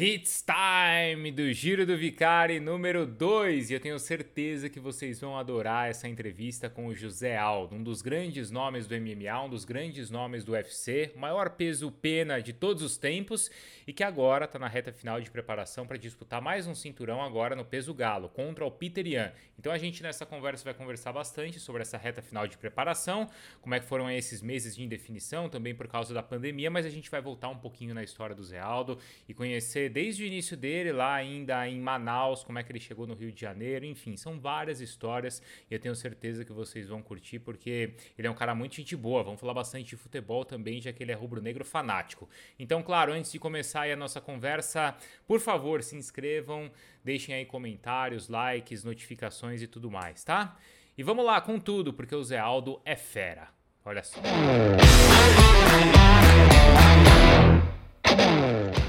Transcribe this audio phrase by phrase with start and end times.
[0.00, 5.36] It's time do Giro do Vicari número 2 e eu tenho certeza que vocês vão
[5.36, 9.64] adorar essa entrevista com o José Aldo, um dos grandes nomes do MMA, um dos
[9.64, 13.50] grandes nomes do UFC, maior peso pena de todos os tempos
[13.88, 17.56] e que agora está na reta final de preparação para disputar mais um cinturão agora
[17.56, 19.32] no peso galo contra o Peter Yan.
[19.58, 23.28] Então a gente nessa conversa vai conversar bastante sobre essa reta final de preparação,
[23.60, 26.90] como é que foram esses meses de indefinição também por causa da pandemia, mas a
[26.90, 28.96] gente vai voltar um pouquinho na história do Zé Aldo
[29.28, 33.06] e conhecer desde o início dele, lá ainda em Manaus, como é que ele chegou
[33.06, 37.02] no Rio de Janeiro, enfim, são várias histórias e eu tenho certeza que vocês vão
[37.02, 39.22] curtir, porque ele é um cara muito gente boa.
[39.22, 42.28] Vamos falar bastante de futebol também, já que ele é rubro-negro fanático.
[42.58, 44.96] Então, claro, antes de começar a nossa conversa,
[45.26, 46.70] por favor, se inscrevam,
[47.04, 50.56] deixem aí comentários, likes, notificações e tudo mais, tá?
[50.96, 53.48] E vamos lá com tudo, porque o Zé Aldo é fera.
[53.84, 54.20] Olha só.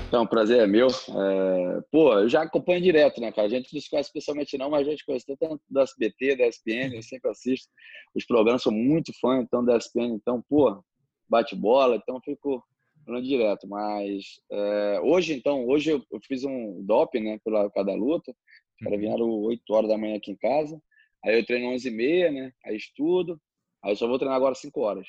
[0.10, 0.88] Então, prazer é meu.
[0.88, 1.82] É...
[1.92, 3.46] Pô, eu já acompanho direto, né, cara?
[3.46, 6.48] A gente não se conhece pessoalmente não, mas a gente conhece tanto da SBT, da
[6.48, 7.70] ESPN, eu sempre assisto
[8.16, 10.16] os programas, sou muito fã, então, da ESPN.
[10.16, 10.84] Então, pô,
[11.30, 12.64] bate bola, então fico
[13.06, 13.68] falando direto.
[13.68, 15.00] Mas é...
[15.04, 18.32] hoje, então, hoje eu, fiz um doping, né, pela cada luta.
[18.32, 19.06] Os caras uhum.
[19.06, 20.82] vieram 8 horas da manhã aqui em casa.
[21.24, 22.52] Aí eu treino 11 e meia, né?
[22.66, 23.40] Aí estudo.
[23.84, 25.08] Aí eu só vou treinar agora 5 horas.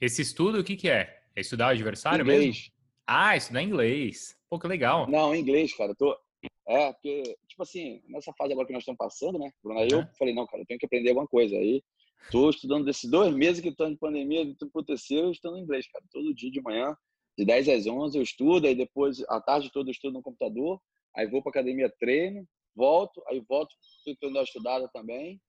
[0.00, 1.20] Esse estudo, o que que é?
[1.36, 2.46] É estudar o adversário Inglês.
[2.46, 2.78] mesmo?
[3.06, 4.37] Ah, estudar inglês.
[4.50, 5.08] Pô, que legal.
[5.08, 5.94] Não, em inglês, cara.
[5.94, 6.16] tô...
[6.66, 9.50] É, porque, tipo assim, nessa fase agora que nós estamos passando, né?
[9.78, 11.56] Aí eu falei, não, cara, eu tenho que aprender alguma coisa.
[11.56, 11.82] Aí
[12.30, 15.86] tô estudando desses dois meses que estou de pandemia, de tudo aconteceu, eu estudando inglês,
[15.90, 16.04] cara.
[16.12, 16.94] Todo dia de manhã,
[17.36, 20.80] de 10 às 11 eu estudo, aí depois, a tarde toda eu estudo no computador,
[21.16, 23.74] aí vou pra academia, treino, volto, aí volto,
[24.04, 25.40] tentando dar estudada também,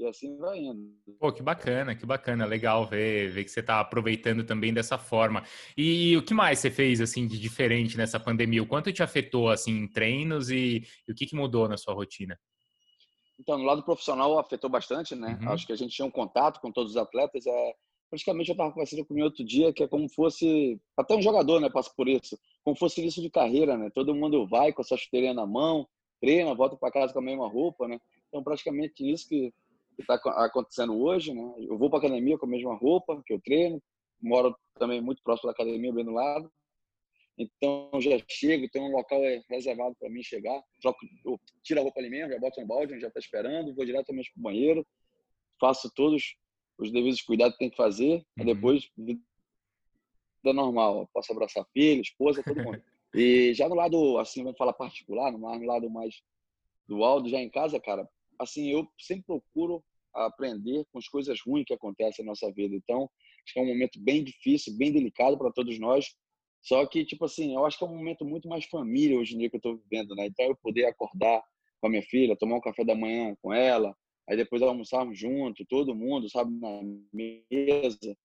[0.00, 0.94] e assim vai indo.
[1.18, 5.44] Pô, que bacana, que bacana, legal ver, ver que você está aproveitando também dessa forma.
[5.76, 8.62] E, o que mais você fez assim de diferente nessa pandemia?
[8.62, 11.92] O quanto te afetou assim em treinos e, e o que, que mudou na sua
[11.92, 12.38] rotina?
[13.38, 15.38] Então, no lado profissional afetou bastante, né?
[15.42, 15.50] Uhum.
[15.50, 17.46] Acho que a gente tinha um contato com todos os atletas.
[17.46, 17.74] É,
[18.08, 21.60] praticamente eu estava conversando com o outro dia que é como fosse até um jogador,
[21.60, 21.68] né?
[21.68, 23.90] Passa por isso, como fosse início de carreira, né?
[23.94, 25.86] Todo mundo vai com a sua chuteirinha na mão,
[26.20, 27.98] treina, volta para casa com a mesma roupa, né?
[28.28, 29.52] Então, praticamente isso que
[30.04, 31.54] que está acontecendo hoje, né?
[31.58, 33.82] Eu vou para academia com a mesma roupa que eu treino,
[34.20, 36.50] moro também muito próximo da academia, bem do lado.
[37.38, 41.82] Então já chego, tem um local é reservado para mim chegar, troco, eu tiro a
[41.82, 44.86] roupa ali mesmo, já boto no balde, já está esperando, vou diretamente para o banheiro,
[45.58, 46.36] faço todos
[46.78, 48.44] os devidos cuidados que tem que fazer, uhum.
[48.44, 49.22] depois vida
[50.44, 52.82] normal, posso abraçar filho, esposa, todo mundo.
[53.14, 56.20] e já no lado, assim, vamos falar particular, no lado mais
[56.86, 58.06] do Aldo, já em casa, cara,
[58.38, 59.82] assim, eu sempre procuro
[60.14, 62.74] aprender com as coisas ruins que acontecem na nossa vida.
[62.74, 63.08] Então,
[63.44, 66.06] acho que é um momento bem difícil, bem delicado para todos nós.
[66.62, 69.38] Só que, tipo assim, eu acho que é um momento muito mais família hoje em
[69.38, 70.26] dia que eu estou vivendo, né?
[70.26, 71.42] Então, eu poder acordar
[71.80, 73.96] com a minha filha, tomar um café da manhã com ela,
[74.28, 76.82] aí depois almoçarmos junto, todo mundo, sabe, na
[77.12, 78.16] mesa,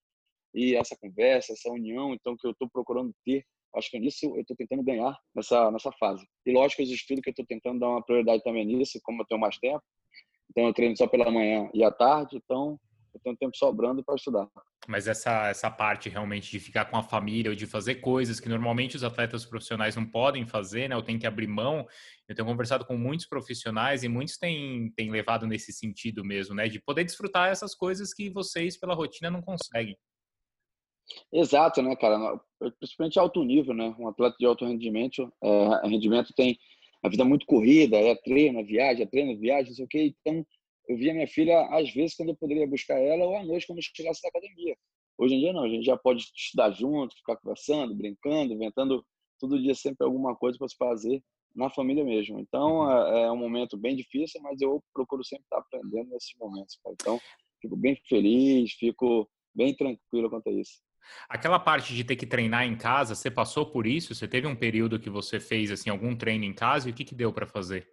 [0.53, 4.41] e essa conversa, essa união, então, que eu estou procurando ter, acho que nisso eu
[4.41, 6.25] estou tentando ganhar nessa, nessa fase.
[6.45, 9.25] E lógico, os estudos que eu estou tentando dar uma prioridade também nisso, como eu
[9.25, 9.83] tenho mais tempo,
[10.49, 12.79] então eu treino só pela manhã e à tarde, então
[13.13, 14.47] eu tenho tempo sobrando para estudar.
[14.87, 18.49] Mas essa, essa parte realmente de ficar com a família ou de fazer coisas que
[18.49, 20.95] normalmente os atletas profissionais não podem fazer, né?
[20.95, 21.87] Ou tem que abrir mão.
[22.27, 26.67] Eu tenho conversado com muitos profissionais e muitos têm, têm levado nesse sentido mesmo, né?
[26.67, 29.97] De poder desfrutar essas coisas que vocês, pela rotina, não conseguem.
[31.31, 32.39] Exato, né, cara?
[32.79, 33.95] Principalmente alto nível, né?
[33.97, 36.57] Um atleta de alto rendimento, é, rendimento tem
[37.05, 39.85] a vida é muito corrida, é treino, é viagem, é treino, é viagem, não sei
[39.85, 40.15] o quê.
[40.19, 40.45] Então,
[40.89, 43.77] eu via minha filha, às vezes, quando eu poderia buscar ela, ou à noite, quando
[43.77, 44.75] eu chegasse da academia.
[45.15, 49.05] Hoje em dia, não, a gente já pode estudar junto, ficar conversando, brincando, inventando
[49.39, 51.21] todo dia sempre alguma coisa para se fazer
[51.55, 52.39] na família mesmo.
[52.39, 52.91] Então, uhum.
[52.91, 56.75] é, é, um momento bem difícil, mas eu procuro sempre estar aprendendo nesses momentos.
[56.83, 56.95] Cara.
[56.99, 57.19] Então,
[57.61, 60.81] fico bem feliz, fico bem tranquilo quanto a isso.
[61.29, 64.13] Aquela parte de ter que treinar em casa, você passou por isso?
[64.13, 67.05] Você teve um período que você fez assim algum treino em casa e o que,
[67.05, 67.87] que deu para fazer?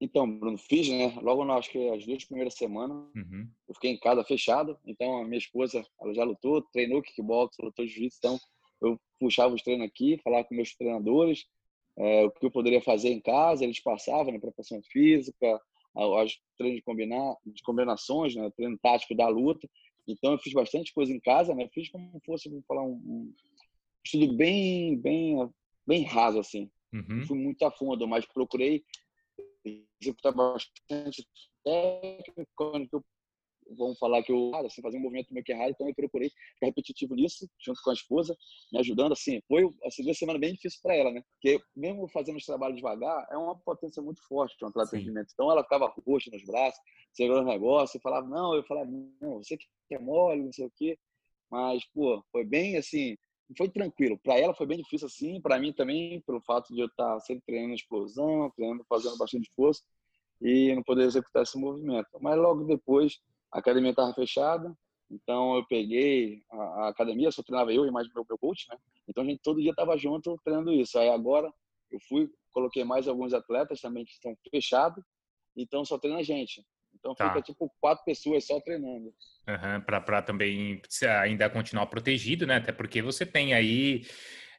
[0.00, 1.18] Então, Bruno, fiz, né?
[1.22, 3.48] Logo, no, acho que as duas primeiras semanas, uhum.
[3.66, 4.78] eu fiquei em casa fechado.
[4.84, 8.18] Então, a minha esposa, ela já lutou, treinou kickbox, lutou jiu-jitsu.
[8.18, 8.38] Então,
[8.82, 11.46] eu puxava os treinos aqui, falava com meus treinadores
[11.98, 13.64] é, o que eu poderia fazer em casa.
[13.64, 15.60] Eles passavam na né, preparação física,
[15.94, 18.50] os treinos de, combinar, de combinações, né?
[18.54, 19.66] treino tático da luta.
[20.06, 21.68] Então eu fiz bastante coisa em casa, né?
[21.72, 23.34] Fiz como fosse, vamos falar, um, um
[24.04, 25.50] estudo bem, bem,
[25.86, 26.70] bem raso assim.
[26.92, 27.26] Uhum.
[27.26, 28.84] Fui muito a fundo, mas procurei
[30.00, 31.26] executar bastante
[31.64, 32.48] técnica.
[32.54, 33.04] Quando eu
[33.76, 36.66] vão falar que eu, assim, fazer um movimento meio que errado, então eu procurei ficar
[36.66, 38.36] repetitivo nisso, junto com a esposa,
[38.72, 41.22] me ajudando, assim, foi, assim, duas semanas bem difícil para ela, né?
[41.32, 45.30] Porque mesmo fazendo os trabalhos devagar, é uma potência muito forte um atleta de rendimento.
[45.32, 46.80] Então ela ficava roxa nos braços,
[47.12, 48.90] segurando o negócio, e falava, não, eu falava,
[49.20, 50.98] não, você que é mole, não sei o quê.
[51.50, 53.16] Mas, pô, foi bem, assim,
[53.56, 54.18] foi tranquilo.
[54.18, 57.44] Para ela foi bem difícil assim, para mim também, pelo fato de eu estar sempre
[57.46, 59.82] treinando explosão, treinando, fazendo bastante esforço
[60.40, 62.08] e não poder executar esse movimento.
[62.20, 63.18] Mas logo depois
[63.56, 64.76] a academia estava fechada,
[65.10, 68.76] então eu peguei a, a, academia, só treinava eu e mais meu, meu coach, né?
[69.08, 70.98] Então a gente todo dia estava junto treinando isso.
[70.98, 71.50] Aí agora
[71.90, 75.02] eu fui, coloquei mais alguns atletas também que estão fechados,
[75.56, 76.62] então só treina a gente.
[76.94, 77.28] Então tá.
[77.28, 79.06] fica tipo quatro pessoas só treinando.
[79.48, 80.82] Uhum, para também
[81.22, 82.56] ainda continuar protegido, né?
[82.56, 84.02] Até porque você tem aí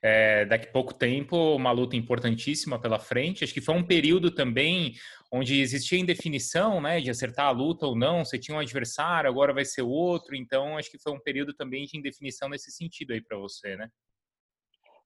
[0.01, 3.43] é, daqui a pouco tempo uma luta importantíssima pela frente.
[3.43, 4.93] Acho que foi um período também
[5.31, 8.23] onde existia indefinição, né, de acertar a luta ou não.
[8.23, 10.35] Você tinha um adversário, agora vai ser outro.
[10.35, 13.89] Então acho que foi um período também de indefinição nesse sentido aí para você, né?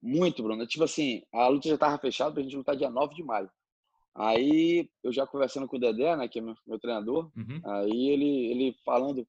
[0.02, 0.66] Muito, Bruno.
[0.66, 3.50] Tipo assim, a luta já estava fechada para a gente lutar dia 9 de maio.
[4.16, 7.62] Aí eu já conversando com o Dedé, né, que é meu, meu treinador, uhum.
[7.64, 9.26] aí ele, ele falando,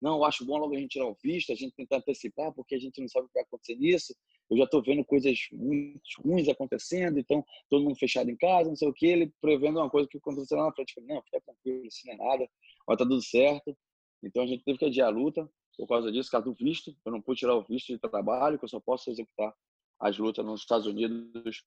[0.00, 2.74] não, eu acho bom logo a gente tirar o visto, a gente tentar antecipar, porque
[2.74, 4.14] a gente não sabe o que vai acontecer nisso.
[4.50, 8.76] Eu já estou vendo coisas muito ruins acontecendo, então todo mundo fechado em casa, não
[8.76, 9.06] sei o que.
[9.06, 10.94] Ele prevendo uma coisa que aconteceu lá na frente.
[10.94, 12.50] Falei, não, fica tranquilo, isso não é nada,
[12.86, 13.76] vai tá tudo certo.
[14.22, 16.94] Então a gente teve que adiar a luta por causa disso, por causa do visto.
[17.04, 19.54] Eu não pude tirar o visto de trabalho, que eu só posso executar
[20.00, 21.64] as lutas nos Estados Unidos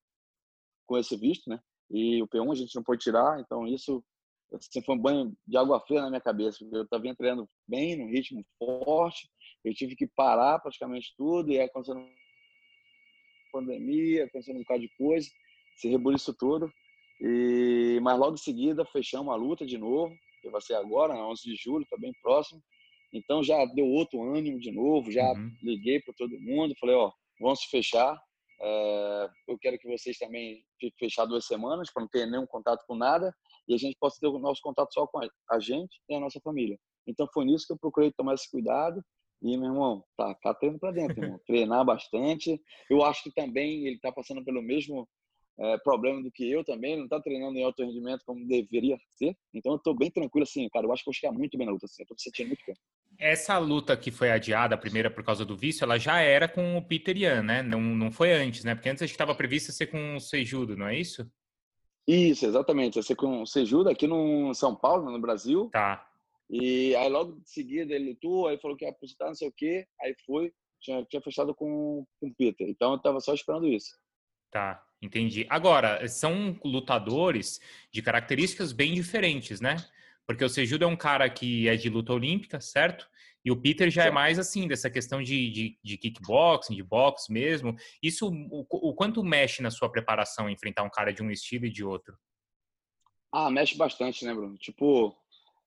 [0.86, 1.58] com esse visto, né?
[1.90, 4.04] E o P1 a gente não pôde tirar, então isso
[4.52, 8.06] assim, foi um banho de água fria na minha cabeça, eu estava entrando bem, no
[8.06, 9.28] ritmo forte,
[9.64, 12.06] eu tive que parar praticamente tudo, e aí acontecendo
[13.54, 15.30] pandemia, acontecendo um bocado de coisa,
[15.76, 16.70] se rebuliçou tudo.
[17.20, 20.12] E, mas logo em seguida fechamos a luta de novo,
[20.42, 22.60] que vai ser agora, 11 de julho, está bem próximo.
[23.12, 25.50] Então já deu outro ânimo de novo, já uhum.
[25.62, 28.20] liguei para todo mundo, falei, ó, vamos fechar,
[28.60, 32.84] é, eu quero que vocês também fiquem fechados duas semanas para não ter nenhum contato
[32.86, 33.32] com nada
[33.68, 35.20] e a gente possa ter o nosso contato só com
[35.50, 36.78] a gente e a nossa família.
[37.06, 39.02] Então foi nisso que eu procurei tomar esse cuidado
[39.44, 41.38] e meu irmão tá, tá treino para dentro, irmão.
[41.46, 42.58] treinar bastante.
[42.88, 45.06] Eu acho que também ele está passando pelo mesmo
[45.60, 49.36] é, problema do que eu também, não está treinando em alto rendimento como deveria ser.
[49.52, 50.86] Então eu estou bem tranquilo assim, cara.
[50.86, 52.02] Eu acho que eu vou chegar muito bem na luta, assim.
[52.02, 52.74] Eu tô me sentindo muito bem.
[53.18, 56.78] Essa luta que foi adiada, a primeira por causa do vício, ela já era com
[56.78, 57.62] o Peter Yan, né?
[57.62, 58.74] Não, não foi antes, né?
[58.74, 61.30] Porque antes a gente estava previsto ser com o Sejudo, não é isso?
[62.08, 62.96] Isso, exatamente.
[62.96, 65.68] Ia ser com o Sejudo aqui no São Paulo, no Brasil.
[65.70, 66.10] Tá.
[66.50, 69.52] E aí logo de seguida ele lutou, aí falou que ia aposentar, não sei o
[69.52, 69.86] quê.
[70.00, 72.68] Aí foi, tinha, tinha fechado com, com o Peter.
[72.68, 73.98] Então eu tava só esperando isso.
[74.50, 75.46] Tá, entendi.
[75.50, 77.60] Agora, são lutadores
[77.92, 79.76] de características bem diferentes, né?
[80.26, 83.08] Porque o Sejudo é um cara que é de luta olímpica, certo?
[83.44, 87.30] E o Peter já é mais assim, dessa questão de, de, de kickboxing, de boxe
[87.30, 87.76] mesmo.
[88.02, 91.70] Isso, o, o, quanto mexe na sua preparação enfrentar um cara de um estilo e
[91.70, 92.16] de outro?
[93.30, 94.56] Ah, mexe bastante, né, Bruno?
[94.56, 95.14] Tipo,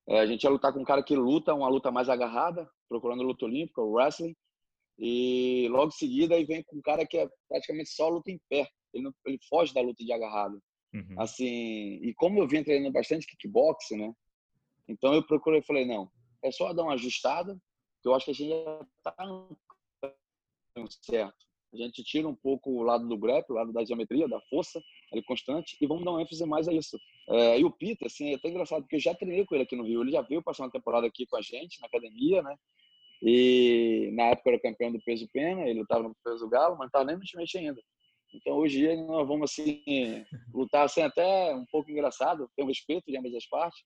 [0.08, 3.24] é, a gente ia lutar com um cara que luta, uma luta mais agarrada, procurando
[3.24, 4.36] luta olímpica, o wrestling.
[4.98, 8.40] E logo em seguida aí vem com um cara que é praticamente só luta em
[8.50, 8.68] pé.
[8.94, 10.62] Ele, não, ele foge da luta de agarrado.
[10.94, 11.16] Uhum.
[11.20, 14.14] Assim, e como eu vinha treinando bastante kickboxing, né?
[14.88, 16.10] Então eu procurei, falei, não,
[16.42, 17.54] é só dar uma ajustada,
[18.02, 19.16] que eu acho que a gente já está
[21.04, 21.46] certo.
[21.74, 24.82] A gente tira um pouco o lado do grep, o lado da geometria, da força,
[25.12, 26.98] ali constante, e vamos dar uma ênfase mais a isso.
[27.30, 29.76] É, e o Peter, assim, é até engraçado, porque eu já treinei com ele aqui
[29.76, 32.56] no Rio, ele já veio passar uma temporada aqui com a gente, na academia, né?
[33.22, 36.86] E na época era campeão do peso pena, ele estava no peso galo, mas não
[36.88, 37.82] estava nem no time ainda.
[38.34, 39.82] Então hoje nós vamos assim
[40.54, 43.82] lutar assim até um pouco engraçado, ter um respeito de ambas as partes,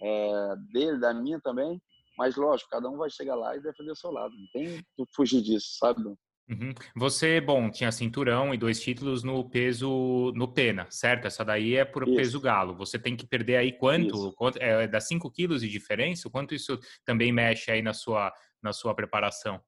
[0.00, 1.80] é, dele, da minha também,
[2.16, 5.04] mas lógico, cada um vai chegar lá e defender o seu lado, não tem que
[5.14, 6.02] fugir disso, sabe?
[6.48, 6.72] Uhum.
[6.96, 11.26] Você, bom, tinha cinturão e dois títulos no peso no pena, certo?
[11.26, 12.16] Essa daí é por isso.
[12.16, 12.74] peso galo.
[12.76, 14.32] Você tem que perder aí quanto?
[14.32, 16.30] quanto é, dá 5 quilos de diferença?
[16.30, 19.60] Quanto isso também mexe aí na sua, na sua preparação?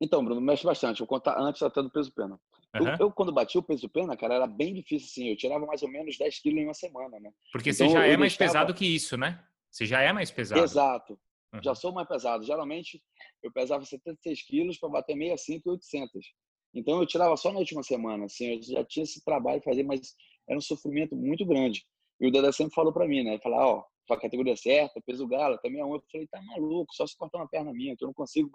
[0.00, 0.98] Então, Bruno, mexe bastante.
[0.98, 2.38] Vou contar antes até do peso pena.
[2.78, 2.88] Uhum.
[2.88, 5.30] Eu, eu, quando bati o peso pena, cara, era bem difícil, assim.
[5.30, 7.30] Eu tirava mais ou menos 10 quilos em uma semana, né?
[7.50, 8.66] Porque então, você já é mais deixava...
[8.66, 9.42] pesado que isso, né?
[9.70, 10.62] Você já é mais pesado.
[10.62, 11.18] Exato.
[11.52, 11.62] Uhum.
[11.62, 12.44] Já sou mais pesado.
[12.44, 13.02] Geralmente,
[13.42, 16.34] eu pesava 76 quilos para bater 65 e 800.
[16.74, 18.54] Então, eu tirava só na última semana, assim.
[18.54, 20.14] Eu já tinha esse trabalho fazer, mas
[20.48, 21.84] era um sofrimento muito grande.
[22.20, 23.38] E o Dedé sempre falou para mim, né?
[23.38, 25.94] Falar, ó, a categoria certa, peso galo, até 61.
[25.94, 28.50] Eu falei, tá maluco, só se cortar uma perna minha, que eu não consigo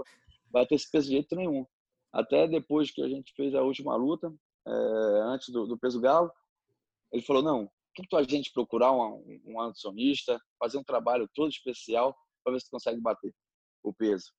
[0.52, 1.66] bater esse peso de jeito nenhum.
[2.12, 4.34] Até depois que a gente fez a última luta,
[4.68, 4.72] é,
[5.24, 6.32] antes do, do, peso galo,
[7.12, 9.74] ele falou, não, que a gente procurar um, um
[10.60, 13.34] fazer um trabalho todo especial para ver se consegue bater
[13.84, 14.32] o peso.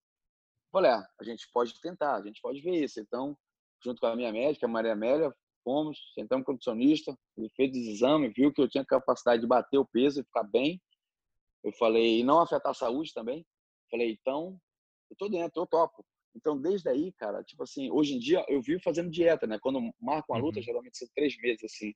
[0.72, 3.00] Falei, ah, a gente pode tentar, a gente pode ver isso.
[3.00, 3.36] Então,
[3.82, 5.32] junto com a minha médica, a Maria Amélia,
[5.62, 9.48] fomos, sentamos com o nutricionista, ele fez os exames, viu que eu tinha capacidade de
[9.48, 10.80] bater o peso e ficar bem.
[11.62, 13.46] Eu falei, e não afetar a saúde também.
[13.90, 14.58] Falei, então,
[15.10, 16.04] eu tô dentro, eu topo.
[16.34, 19.58] Então, desde aí, cara, tipo assim, hoje em dia eu vivo fazendo dieta, né?
[19.60, 20.64] Quando marco uma luta, uhum.
[20.64, 21.94] geralmente são três meses, assim,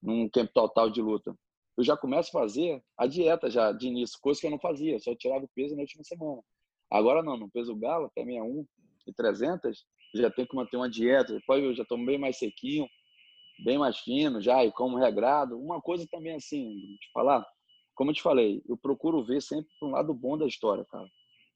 [0.00, 1.36] num tempo total de luta.
[1.76, 4.98] Eu já começo a fazer a dieta já de início, coisa que eu não fazia,
[4.98, 6.42] só tirava o peso na última semana.
[6.90, 8.64] Agora não, no peso galo, até 61
[9.06, 11.34] e 300, já tenho que manter uma dieta.
[11.34, 12.88] Depois eu já estou bem mais sequinho,
[13.64, 15.58] bem mais fino já, e como regrado.
[15.58, 17.44] Uma coisa também assim, te falar,
[17.94, 21.08] como eu te falei, eu procuro ver sempre um lado bom da história, cara.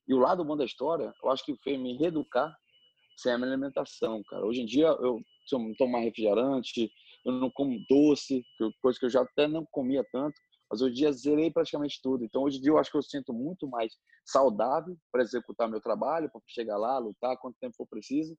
[0.09, 2.55] E o lado bom da história, eu acho que fez me reeducar
[3.17, 4.45] sem a minha alimentação, cara.
[4.45, 6.91] Hoje em dia, eu, se eu não tomar refrigerante,
[7.25, 8.45] eu não como doce,
[8.81, 10.35] coisa que eu já até não comia tanto,
[10.71, 12.25] mas hoje em dia zerei praticamente tudo.
[12.25, 13.93] Então, hoje em dia, eu acho que eu sinto muito mais
[14.25, 18.37] saudável para executar meu trabalho, para chegar lá, lutar, quanto tempo for preciso.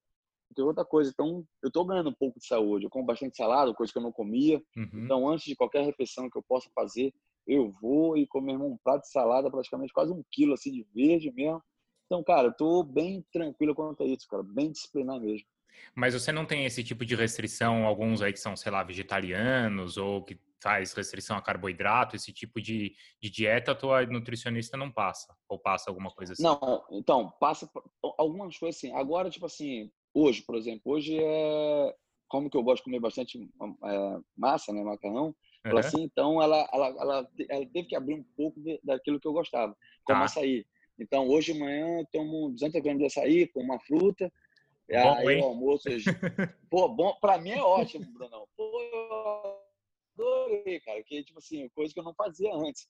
[0.55, 1.11] Tem outra coisa.
[1.11, 2.85] Então, eu estou ganhando um pouco de saúde.
[2.85, 4.61] Eu como bastante salada, coisa que eu não comia.
[4.77, 5.05] Uhum.
[5.05, 7.13] Então, antes de qualquer refeição que eu possa fazer,
[7.45, 11.31] eu vou e comer um prato de salada, praticamente quase um quilo assim de verde
[11.31, 11.61] mesmo.
[12.05, 15.47] Então, cara, eu tô bem tranquilo quanto a isso, cara, bem disciplinado mesmo.
[15.95, 19.97] Mas você não tem esse tipo de restrição, alguns aí que são, sei lá, vegetarianos
[19.97, 24.91] ou que faz restrição a carboidrato, esse tipo de, de dieta, a tua nutricionista não
[24.91, 25.35] passa?
[25.49, 26.43] Ou passa alguma coisa assim?
[26.43, 27.69] Não, então, passa
[28.17, 28.93] algumas coisas assim.
[28.93, 31.95] Agora, tipo assim, hoje, por exemplo, hoje é
[32.27, 35.35] como que eu gosto de comer bastante é, massa, né, macarrão,
[35.65, 35.77] uhum.
[35.77, 39.33] assim, então ela, ela, ela, ela, teve que abrir um pouco de, daquilo que eu
[39.33, 39.75] gostava,
[40.05, 40.25] como tá.
[40.25, 40.65] açaí.
[40.97, 44.31] Então, hoje de manhã eu tomo 200 gramas de açaí com uma fruta,
[44.91, 45.41] bom, aí hein?
[45.41, 45.89] o almoço...
[46.69, 48.47] pô, bom, pra mim é ótimo, Bruno.
[48.55, 49.61] Pô, eu
[50.17, 52.87] adorei, cara, que, tipo assim, coisa que eu não fazia antes.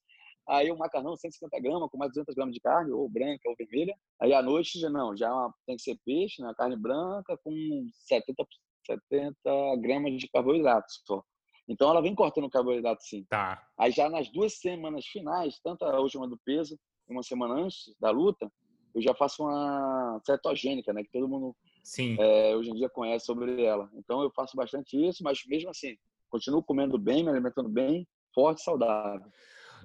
[0.47, 3.95] Aí o macarrão, 150 gramas, com mais 200 gramas de carne, ou branca ou vermelha.
[4.19, 6.53] Aí à noite, já não, já é tem que ser peixe, né?
[6.57, 8.45] carne branca, com 70,
[8.85, 9.41] 70
[9.77, 11.23] gramas de carboidratos só.
[11.67, 13.23] Então ela vem cortando carboidrato sim.
[13.29, 13.65] Tá.
[13.77, 16.77] Aí já nas duas semanas finais, tanto a última do peso,
[17.07, 18.51] uma semana antes da luta,
[18.93, 21.03] eu já faço uma cetogênica, né?
[21.03, 22.17] Que todo mundo sim.
[22.19, 23.89] É, hoje em dia conhece sobre ela.
[23.95, 25.95] Então eu faço bastante isso, mas mesmo assim,
[26.29, 29.29] continuo comendo bem, me alimentando bem, forte e saudável.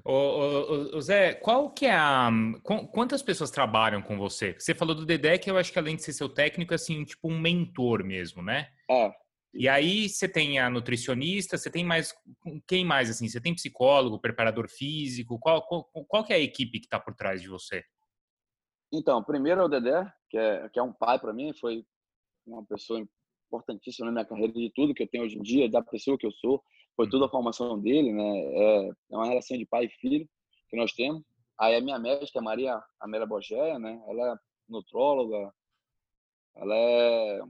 [0.04, 2.30] Ô, ô, ô, Zé, qual que é a...
[2.92, 4.54] Quantas pessoas trabalham com você?
[4.58, 7.04] Você falou do Dedé, que eu acho que além de ser seu técnico, é assim,
[7.04, 8.68] tipo um mentor mesmo, né?
[8.90, 9.10] É.
[9.54, 12.14] E aí você tem a nutricionista, você tem mais...
[12.68, 13.26] Quem mais, assim?
[13.26, 15.38] Você tem psicólogo, preparador físico?
[15.40, 17.82] Qual, qual, qual que é a equipe que está por trás de você?
[18.96, 21.84] Então, primeiro é o Dedé, que é, que é um pai para mim, foi
[22.46, 23.06] uma pessoa
[23.46, 26.26] importantíssima na minha carreira de tudo que eu tenho hoje em dia, da pessoa que
[26.26, 26.62] eu sou
[26.96, 28.38] foi toda a formação dele, né?
[28.38, 30.26] É, é uma relação de pai e filho
[30.68, 31.22] que nós temos.
[31.58, 34.02] Aí a minha médica, a Maria Amélia Bogéia, né?
[34.08, 34.36] Ela é
[34.68, 35.52] nutróloga,
[36.56, 37.40] ela é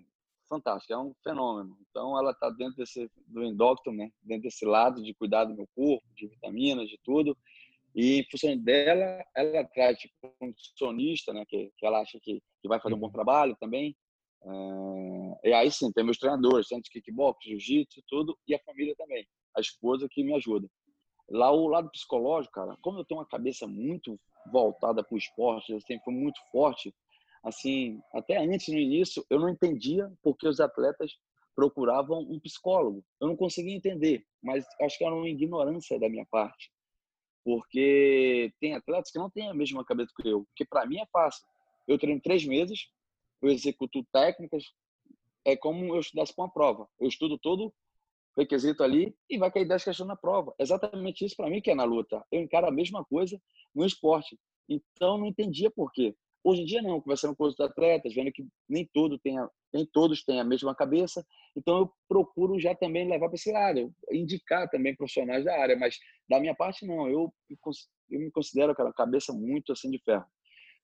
[0.49, 1.79] fantástica, é um fenômeno.
[1.88, 4.11] Então ela está dentro desse do endócrino, né?
[4.21, 7.37] Dentro desse lado de cuidar do meu corpo, de vitaminas, de tudo.
[7.97, 11.47] E em função dela, ela traz tipo, um nutricionista, né?
[11.49, 13.12] Que, que ela acha que, que vai fazer um bom uhum.
[13.12, 13.97] trabalho também.
[14.45, 19.26] É, e aí sim, tem meus treinadores, tanto kickbox, jiu-jitsu, tudo, e a família também,
[19.57, 20.69] a esposa que me ajuda.
[21.31, 24.21] Lá o lado psicológico, cara, como eu tenho uma cabeça muito
[24.53, 26.95] voltada para o esporte, eu sempre fui muito forte,
[27.43, 31.12] assim, até antes no início, eu não entendia porque os atletas
[31.55, 33.03] procuravam um psicólogo.
[33.19, 36.71] Eu não conseguia entender, mas acho que era uma ignorância da minha parte.
[37.47, 41.07] Porque tem atletas que não têm a mesma cabeça que eu, que para mim é
[41.07, 41.47] fácil.
[41.87, 42.88] Eu treino três meses,
[43.41, 44.65] eu executo técnicas,
[45.45, 46.88] é como eu estudasse para uma prova.
[46.99, 47.73] Eu estudo todo
[48.37, 50.53] requisito ali e vai cair 10 questões na prova.
[50.59, 52.21] Exatamente isso para mim que é na luta.
[52.33, 53.41] Eu encaro a mesma coisa
[53.73, 54.37] no esporte.
[54.69, 56.17] Então, não entendia por quê.
[56.43, 57.00] Hoje em dia, não.
[57.00, 60.75] Conversando com os atletas, vendo que nem, todo tem a, nem todos têm a mesma
[60.75, 61.25] cabeça.
[61.56, 65.76] Então, eu procuro já também levar para esse lado, indicar também profissionais da área.
[65.76, 67.09] Mas, da minha parte, não.
[67.09, 67.33] Eu,
[68.11, 70.25] eu me considero aquela cabeça muito assim de ferro.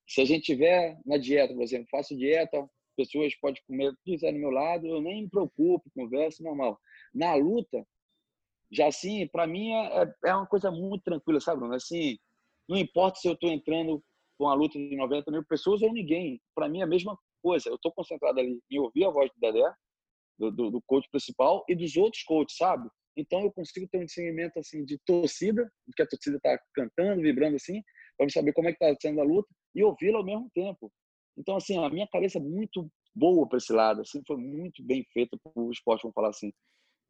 [0.06, 4.12] Se a gente tiver na dieta, por exemplo, faço dieta, pessoas podem comer o que
[4.12, 6.78] quiser no meu lado, eu nem me preocupo, converso normal.
[7.14, 7.86] Na luta,
[8.70, 11.74] já assim, para mim é, é, é uma coisa muito tranquila, sabe, Bruno?
[11.74, 12.18] Assim,
[12.68, 14.02] não importa se eu estou entrando
[14.38, 16.40] com uma luta de 90 mil pessoas ou ninguém.
[16.54, 17.68] Para mim é a mesma coisa.
[17.68, 19.74] Eu estou concentrado ali em ouvir a voz do Dedé,
[20.38, 22.88] do, do, do coach principal e dos outros coaches, sabe?
[23.16, 27.56] Então eu consigo ter um discernimento assim de torcida, que a torcida está cantando, vibrando
[27.56, 27.82] assim,
[28.16, 30.90] para saber como é que está sendo a luta e ouvi-la ao mesmo tempo.
[31.36, 35.04] Então, assim, a minha cabeça é muito boa para esse lado, assim, foi muito bem
[35.12, 36.52] feita para o esporte, vamos falar assim.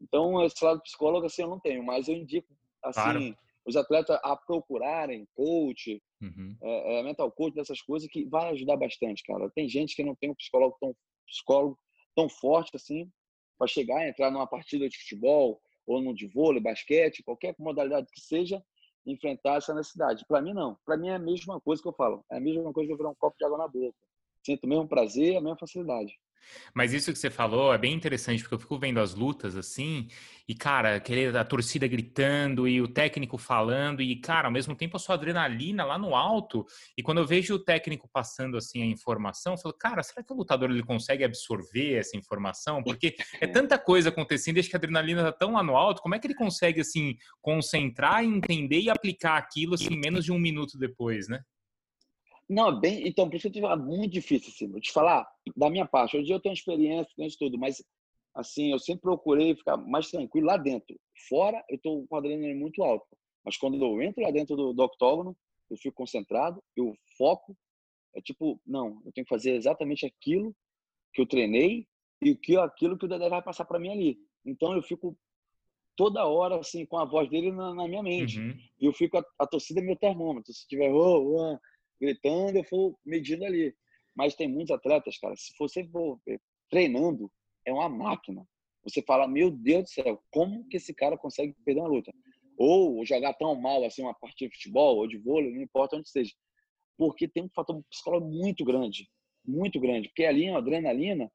[0.01, 2.49] Então, esse lado psicólogo, assim, eu não tenho, mas eu indico,
[2.85, 3.37] assim, claro.
[3.67, 6.57] Os atletas a procurarem coach, uhum.
[6.61, 9.51] é, mental coach, dessas coisas que vai ajudar bastante, cara.
[9.55, 10.95] Tem gente que não tem um psicólogo tão,
[11.27, 11.79] psicólogo
[12.15, 13.11] tão forte assim
[13.59, 18.09] para chegar e entrar numa partida de futebol ou no de vôlei, basquete, qualquer modalidade
[18.13, 18.63] que seja,
[19.07, 20.25] enfrentar essa necessidade.
[20.27, 20.77] Para mim, não.
[20.85, 22.25] Para mim é a mesma coisa que eu falo.
[22.31, 23.99] É a mesma coisa que eu virar um copo de água na boca.
[24.45, 26.19] Sinto o mesmo prazer, a mesma facilidade.
[26.75, 30.09] Mas isso que você falou é bem interessante, porque eu fico vendo as lutas assim,
[30.49, 31.03] e, cara,
[31.41, 35.85] a torcida gritando e o técnico falando, e, cara, ao mesmo tempo a sua adrenalina
[35.85, 36.67] lá no alto.
[36.97, 40.33] E quando eu vejo o técnico passando assim a informação, eu falo, cara, será que
[40.33, 42.83] o lutador ele consegue absorver essa informação?
[42.83, 46.15] Porque é tanta coisa acontecendo, desde que a adrenalina tá tão lá no alto, como
[46.15, 50.77] é que ele consegue, assim, concentrar, entender e aplicar aquilo, assim, menos de um minuto
[50.79, 51.41] depois, né?
[52.53, 55.71] Não, bem, então, por isso que eu falar, muito difícil, assim, vou te falar, da
[55.71, 57.83] minha parte, hoje eu tenho experiência, tenho tudo, mas,
[58.35, 60.95] assim, eu sempre procurei ficar mais tranquilo lá dentro.
[61.29, 63.07] Fora, eu estou com a adrenalina muito alta,
[63.43, 65.35] mas quando eu entro lá dentro do, do octógono,
[65.71, 67.57] eu fico concentrado, eu foco,
[68.15, 70.55] é tipo, não, eu tenho que fazer exatamente aquilo
[71.15, 71.87] que eu treinei
[72.21, 74.19] e que aquilo que o Dedé vai passar para mim ali.
[74.45, 75.17] Então, eu fico
[75.97, 78.39] toda hora, assim, com a voz dele na, na minha mente.
[78.39, 78.59] Uhum.
[78.79, 80.53] E eu fico, a, a torcida é meu termômetro.
[80.53, 81.59] Se tiver, oh, oh,
[82.03, 83.73] gritando, eu for medindo ali.
[84.15, 86.21] Mas tem muitos atletas, cara, se você for
[86.69, 87.31] treinando,
[87.65, 88.47] é uma máquina.
[88.83, 92.13] Você fala, meu Deus do céu, como que esse cara consegue perder uma luta?
[92.59, 96.11] Ou jogar tão mal assim uma partida de futebol ou de vôlei, não importa onde
[96.11, 96.33] seja.
[96.99, 99.09] Porque tem um fator psicológico muito grande,
[99.45, 100.09] muito grande.
[100.09, 101.31] Porque ali a adrenalina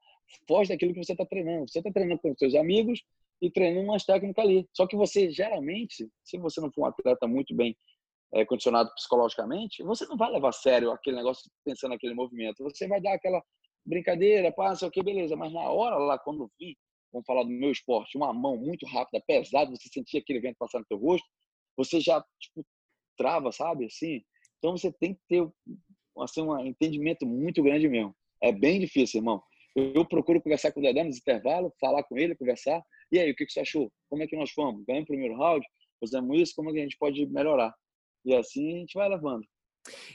[0.46, 1.68] foge daquilo que você está treinando.
[1.68, 3.02] Você está treinando com seus amigos
[3.40, 4.68] e treinando umas técnicas ali.
[4.72, 7.76] Só que você, geralmente, se você não for um atleta muito bem
[8.34, 12.62] é, condicionado psicologicamente, você não vai levar a sério aquele negócio pensando naquele movimento.
[12.62, 13.42] Você vai dar aquela
[13.84, 15.34] brincadeira, passa, o que, beleza.
[15.36, 16.76] Mas na hora lá, quando vi,
[17.12, 20.78] vamos falar do meu esporte, uma mão muito rápida, pesada, você sentia aquele vento passar
[20.78, 21.26] no teu rosto,
[21.76, 22.64] você já, tipo,
[23.16, 23.86] trava, sabe?
[23.86, 24.22] Assim.
[24.58, 25.48] Então você tem que ter
[26.18, 28.14] assim, um entendimento muito grande mesmo.
[28.42, 29.42] É bem difícil, irmão.
[29.74, 32.82] Eu procuro conversar com o Dedé nos intervalos, falar com ele, conversar.
[33.12, 33.90] E aí, o que você achou?
[34.08, 34.84] Como é que nós fomos?
[34.84, 35.64] Ganhamos o primeiro round?
[36.00, 36.52] Fizemos isso?
[36.56, 37.72] Como é que a gente pode melhorar?
[38.24, 39.44] E assim a gente vai levando.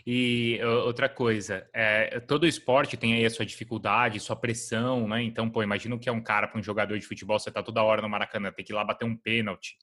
[0.06, 5.24] E outra coisa, é, todo esporte tem aí a sua dificuldade, sua pressão, né?
[5.24, 7.82] Então, pô, imagina que é um cara para um jogador de futebol, você tá toda
[7.82, 9.78] hora no Maracanã, tem que ir lá bater um pênalti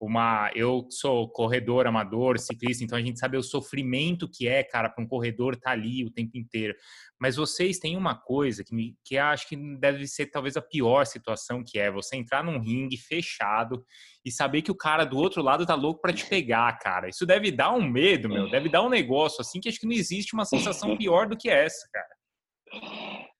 [0.00, 0.50] uma.
[0.54, 5.02] Eu sou corredor amador, ciclista, então a gente sabe o sofrimento que é, cara, para
[5.02, 6.74] um corredor estar tá ali o tempo inteiro.
[7.20, 11.04] Mas vocês têm uma coisa que, me, que acho que deve ser talvez a pior
[11.04, 13.84] situação, que é você entrar num ringue fechado
[14.24, 17.08] e saber que o cara do outro lado tá louco para te pegar, cara.
[17.08, 18.48] Isso deve dar um medo, meu.
[18.50, 21.48] Deve dar um negócio assim que acho que não existe uma sensação pior do que
[21.48, 22.18] essa, cara.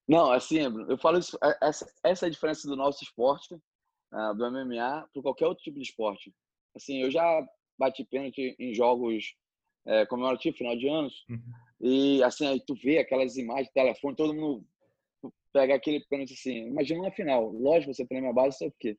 [0.09, 4.35] Não, assim, eu falo isso, é, essa, essa é a diferença do nosso esporte, uh,
[4.35, 6.33] do MMA, para qualquer outro tipo de esporte.
[6.79, 7.47] Assim, eu já
[7.79, 9.35] bati pênalti em jogos
[9.87, 11.43] é, comemorativos, final de anos, uhum.
[11.81, 14.64] e assim, aí tu vê aquelas imagens de telefone, todo mundo
[15.53, 18.99] pega aquele pênalti assim, imagina uma final, lógico, você treina a base, sei o quê.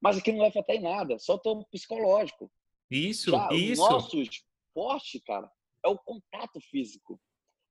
[0.00, 2.50] Mas aqui não vai afetar em nada, só tão psicológico.
[2.90, 3.82] Isso, já, isso.
[3.82, 5.50] O nosso esporte, cara,
[5.84, 7.20] é o contato físico.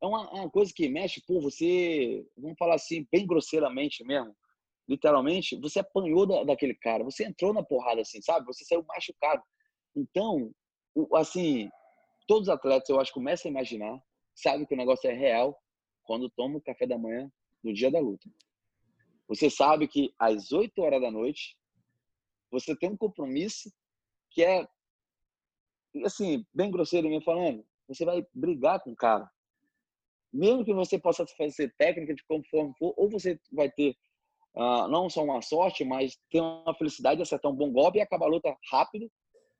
[0.01, 4.35] É uma, uma coisa que mexe, por você, vamos falar assim, bem grosseiramente mesmo,
[4.89, 8.47] literalmente, você apanhou da, daquele cara, você entrou na porrada assim, sabe?
[8.47, 9.43] Você saiu machucado.
[9.95, 10.51] Então,
[11.13, 11.69] assim,
[12.27, 14.01] todos os atletas, eu acho, começam a imaginar,
[14.33, 15.55] sabem que o negócio é real
[16.03, 17.31] quando toma o café da manhã
[17.63, 18.27] no dia da luta.
[19.27, 21.55] Você sabe que às 8 horas da noite,
[22.49, 23.71] você tem um compromisso
[24.31, 24.67] que é,
[26.03, 29.29] assim, bem grosseiro me falando, você vai brigar com o cara.
[30.33, 33.95] Mesmo que você possa fazer técnica de conforme for, ou você vai ter
[34.55, 38.01] uh, não só uma sorte, mas ter uma felicidade de acertar um bom golpe e
[38.01, 39.09] acabar a luta rápido,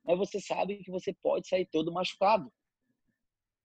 [0.06, 2.52] mas você sabe que você pode sair todo machucado.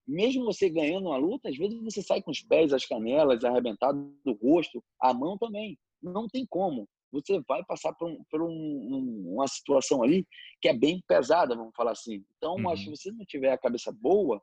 [0.07, 4.15] Mesmo você ganhando uma luta, às vezes você sai com os pés, as canelas, arrebentado
[4.25, 5.79] do rosto, a mão também.
[6.03, 6.87] Não tem como.
[7.11, 10.27] Você vai passar por, um, por um, uma situação ali
[10.61, 12.23] que é bem pesada, vamos falar assim.
[12.37, 12.69] Então, uhum.
[12.69, 14.43] acho que se você não tiver a cabeça boa,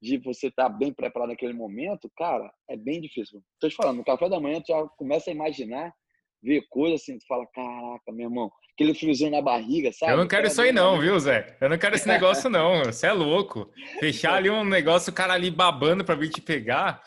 [0.00, 3.42] de você estar tá bem preparado naquele momento, cara, é bem difícil.
[3.54, 5.94] Estou te falando, no café da manhã tu já começa a imaginar
[6.42, 10.12] ver coisa assim, tu fala, caraca, meu irmão, aquele friozinho na barriga, sabe?
[10.12, 11.56] Eu não quero isso aí não, viu, Zé?
[11.60, 13.70] Eu não quero esse negócio não, você é louco.
[13.98, 17.02] Fechar ali um negócio, o cara ali babando pra vir te pegar.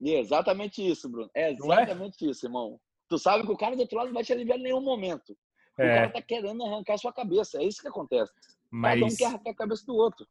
[0.00, 1.30] E é exatamente isso, Bruno.
[1.34, 1.52] É, é?
[1.52, 2.30] exatamente é?
[2.30, 2.78] isso, irmão.
[3.08, 5.36] Tu sabe que o cara do outro lado não vai te aliviar em nenhum momento.
[5.78, 5.94] O é.
[5.94, 7.58] cara tá querendo arrancar a sua cabeça.
[7.58, 8.32] É isso que acontece.
[8.70, 9.00] Mas...
[9.00, 10.26] Cada um quer arrancar a cabeça do outro.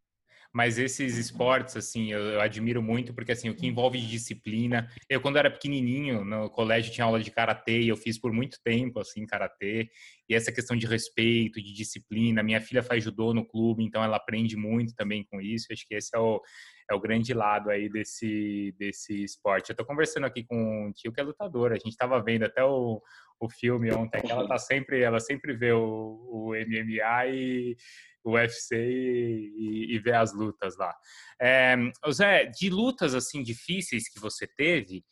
[0.55, 4.89] Mas esses esportes, assim, eu, eu, admiro muito, porque, assim, o que envolve disciplina...
[5.09, 8.57] Eu, quando era pequenininho, no colégio tinha aula de karatê e eu fiz por muito
[8.63, 9.89] tempo, assim, karatê.
[10.29, 12.41] e essa questão de respeito, de disciplina.
[12.41, 15.67] Minha filha faz judô no clube, então ela aprende muito também com isso.
[15.73, 16.41] Acho que esse é o,
[16.89, 19.71] é o grande lado aí desse, desse esporte.
[19.71, 21.73] Eu estou conversando aqui com um tio que é lutador.
[21.73, 23.01] A gente estava vendo até o,
[23.41, 27.75] o filme ontem, que ela tá sempre, ela sempre vê o, o MMA e
[28.25, 30.93] o UFC e, e, vê as lutas lá.
[31.39, 31.75] É,
[32.11, 35.03] Zé, de lutas assim difíceis que você teve,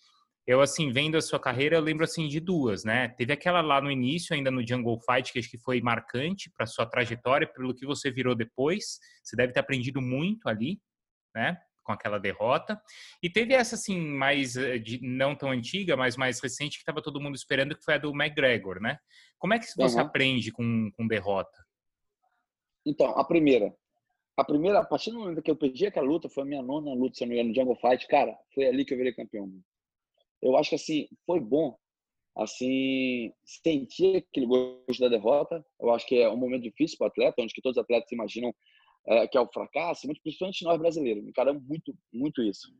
[0.45, 3.08] eu, assim, vendo a sua carreira, eu lembro, assim, de duas, né?
[3.10, 6.65] Teve aquela lá no início, ainda no Jungle Fight, que acho que foi marcante para
[6.65, 8.99] sua trajetória, pelo que você virou depois.
[9.23, 10.82] Você deve ter aprendido muito ali,
[11.34, 11.58] né?
[11.82, 12.78] Com aquela derrota.
[13.21, 17.02] E teve essa, assim, mais, eh, de, não tão antiga, mas mais recente, que estava
[17.02, 18.97] todo mundo esperando, que foi a do McGregor, né?
[19.38, 20.02] Como é que você uhum.
[20.02, 21.58] aprende com, com derrota?
[22.86, 23.76] Então, a primeira.
[24.36, 26.93] A primeira, a partir do momento que eu perdi aquela luta, foi a minha nona
[26.93, 28.08] luta, se não me engano, no Jungle Fight.
[28.08, 29.48] Cara, foi ali que eu virei campeão
[30.43, 31.76] eu acho que assim foi bom
[32.36, 35.65] assim sentir aquele gosto da derrota.
[35.80, 38.12] Eu acho que é um momento difícil para o atleta, onde que todos os atletas
[38.12, 38.54] imaginam
[39.06, 42.74] é, que é o fracasso, muito principalmente nós brasileiros, encaramos muito muito isso.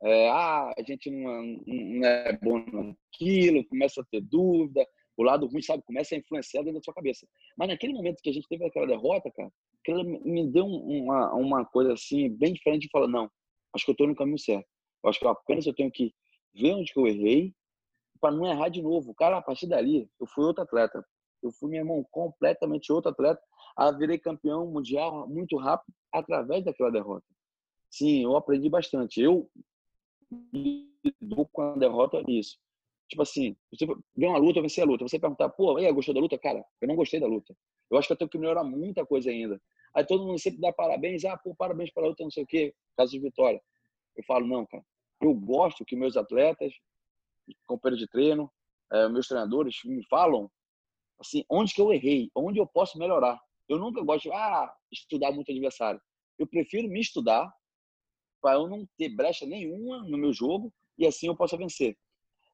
[0.00, 4.86] É, ah, a gente não, não é bom naquilo, começa a ter dúvida,
[5.18, 7.26] o lado ruim, sabe, começa a influenciar dentro da sua cabeça.
[7.56, 9.50] Mas naquele momento que a gente teve aquela derrota, cara,
[9.80, 13.28] aquilo me deu uma, uma coisa assim, bem diferente de falar, não,
[13.74, 14.66] acho que eu estou no caminho certo.
[15.02, 16.14] Eu acho que apenas eu tenho que
[16.54, 17.52] ver onde que eu errei,
[18.20, 19.14] para não errar de novo.
[19.14, 21.04] Cara, a partir dali, eu fui outro atleta.
[21.42, 23.40] Eu fui, meu irmão, completamente outro atleta.
[23.76, 27.26] a virei campeão mundial muito rápido através daquela derrota.
[27.90, 29.20] Sim, eu aprendi bastante.
[29.20, 29.48] Eu
[30.52, 32.58] lido com a derrota isso.
[33.08, 35.08] Tipo assim, você vê uma luta, eu a luta.
[35.08, 36.38] Você perguntar, pô, aí, gostou da luta?
[36.38, 37.56] Cara, eu não gostei da luta.
[37.90, 39.60] Eu acho que eu tenho que melhorar muita coisa ainda.
[39.94, 41.24] Aí todo mundo sempre dá parabéns.
[41.24, 43.62] Ah, pô, parabéns pela luta, não sei o quê, caso de vitória.
[44.14, 44.84] Eu falo, não, cara,
[45.22, 46.72] eu gosto que meus atletas,
[47.66, 48.50] companheiros de treino,
[48.92, 50.50] é, meus treinadores me falam
[51.18, 53.40] assim, onde que eu errei, onde eu posso melhorar.
[53.68, 56.00] Eu nunca gosto de ah, estudar muito adversário.
[56.38, 57.52] Eu prefiro me estudar
[58.40, 61.96] para eu não ter brecha nenhuma no meu jogo e assim eu possa vencer.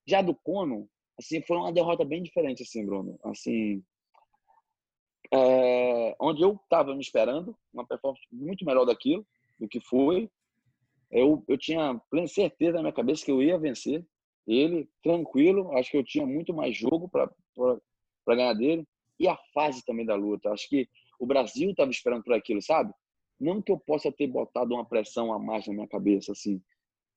[0.07, 0.89] Já do Cono,
[1.19, 3.19] assim, foi uma derrota bem diferente, assim, Bruno.
[3.25, 3.83] Assim,
[5.33, 9.27] é, onde eu estava me esperando uma performance muito melhor daquilo
[9.59, 10.31] do que foi
[11.15, 14.05] eu, eu tinha plena certeza na minha cabeça que eu ia vencer
[14.47, 15.73] ele, tranquilo.
[15.77, 17.31] Acho que eu tinha muito mais jogo para
[18.27, 18.85] ganhar dele.
[19.19, 20.51] E a fase também da luta.
[20.51, 20.89] Acho que
[21.21, 22.93] o Brasil estava esperando por aquilo, sabe?
[23.39, 26.61] Não que eu possa ter botado uma pressão a mais na minha cabeça, assim.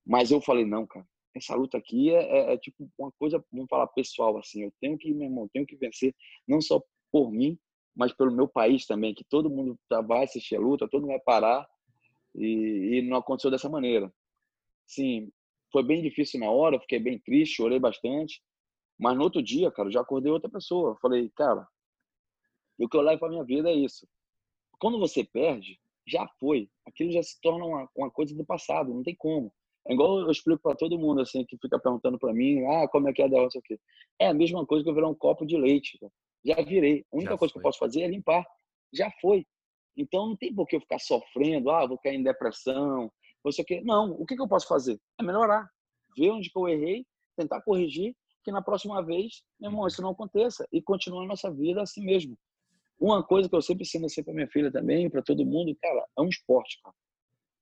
[0.06, 1.04] Mas eu falei, não, cara,
[1.38, 4.64] essa luta aqui é, é, é tipo uma coisa, vamos falar pessoal, assim.
[4.64, 6.14] Eu tenho que, meu irmão, tenho que vencer,
[6.46, 7.58] não só por mim,
[7.96, 11.20] mas pelo meu país também, que todo mundo vai assistir a luta, todo mundo vai
[11.20, 11.68] parar
[12.34, 14.12] e, e não aconteceu dessa maneira.
[14.86, 15.32] Sim,
[15.72, 18.42] foi bem difícil na hora, fiquei bem triste, chorei bastante.
[18.98, 20.96] Mas no outro dia, cara, eu já acordei outra pessoa.
[21.00, 21.66] Falei, cara,
[22.78, 24.08] o que eu levo para minha vida é isso.
[24.78, 26.70] Quando você perde, já foi.
[26.86, 29.52] Aquilo já se torna uma, uma coisa do passado, não tem como.
[29.88, 33.08] É igual eu explico para todo mundo assim que fica perguntando para mim, ah, como
[33.08, 33.80] é que é a derrota aqui?
[34.18, 35.98] É a mesma coisa que eu virar um copo de leite.
[35.98, 36.12] Cara.
[36.44, 37.06] Já virei.
[37.10, 37.60] A única já coisa foi.
[37.60, 38.44] que eu posso fazer é limpar.
[38.92, 39.46] Já foi.
[39.96, 43.10] Então não tem por que eu ficar sofrendo, ah, vou cair em depressão,
[43.42, 43.82] você quer.
[43.82, 45.00] Não, o que, que eu posso fazer?
[45.18, 45.68] É melhorar,
[46.16, 50.10] ver onde que eu errei, tentar corrigir, que na próxima vez, meu irmão, isso não
[50.10, 52.38] aconteça e continuar a nossa vida assim mesmo.
[53.00, 56.06] Uma coisa que eu sempre ensino assim para minha filha também, para todo mundo, cara,
[56.16, 56.94] é um esporte, cara.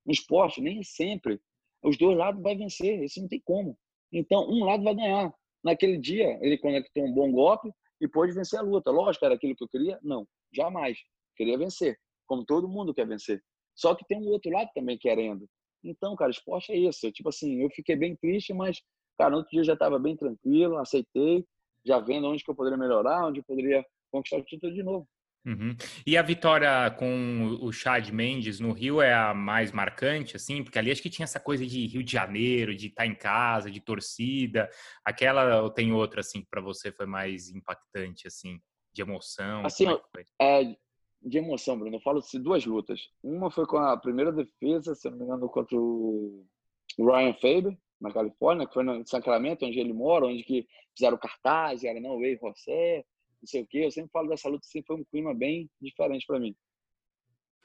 [0.07, 1.41] Um esporte nem sempre
[1.87, 3.79] os dois lados vai vencer, isso não tem como.
[4.13, 5.33] Então, um lado vai ganhar.
[5.63, 7.71] Naquele dia, ele conectou um bom golpe
[8.01, 8.91] e pôde vencer a luta.
[8.91, 9.99] Lógico, era aquilo que eu queria?
[10.03, 10.99] Não, jamais.
[11.37, 13.43] Queria vencer como todo mundo quer vencer.
[13.75, 15.49] Só que tem um outro lado também querendo.
[15.85, 17.11] Então, cara, esporte é isso.
[17.13, 18.81] Tipo assim, eu fiquei bem triste, mas,
[19.17, 21.45] cara, no outro dia já estava bem tranquilo, aceitei,
[21.85, 25.07] já vendo onde que eu poderia melhorar, onde eu poderia conquistar o título de novo.
[25.47, 25.77] Uhum.
[26.05, 30.77] E a vitória com o Chad Mendes no Rio é a mais marcante, assim, porque
[30.77, 33.81] ali acho que tinha essa coisa de Rio de Janeiro, de estar em casa, de
[33.81, 34.69] torcida.
[35.05, 38.59] Aquela ou tem outra assim que para você foi mais impactante, assim,
[38.93, 39.65] de emoção?
[39.65, 39.87] Assim,
[40.41, 40.77] é, é,
[41.23, 41.97] de emoção, Bruno.
[41.97, 43.01] Eu falo de duas lutas.
[43.23, 46.45] Uma foi com a primeira defesa, se não me engano, contra o
[46.99, 51.85] Ryan Faber, na Califórnia, que foi no Sacramento, onde ele mora, onde que fizeram cartaz,
[51.85, 53.05] era não, Ei José,
[53.43, 53.79] não sei o quê.
[53.85, 56.55] Eu sempre falo dessa luta, sempre foi um clima bem diferente para mim.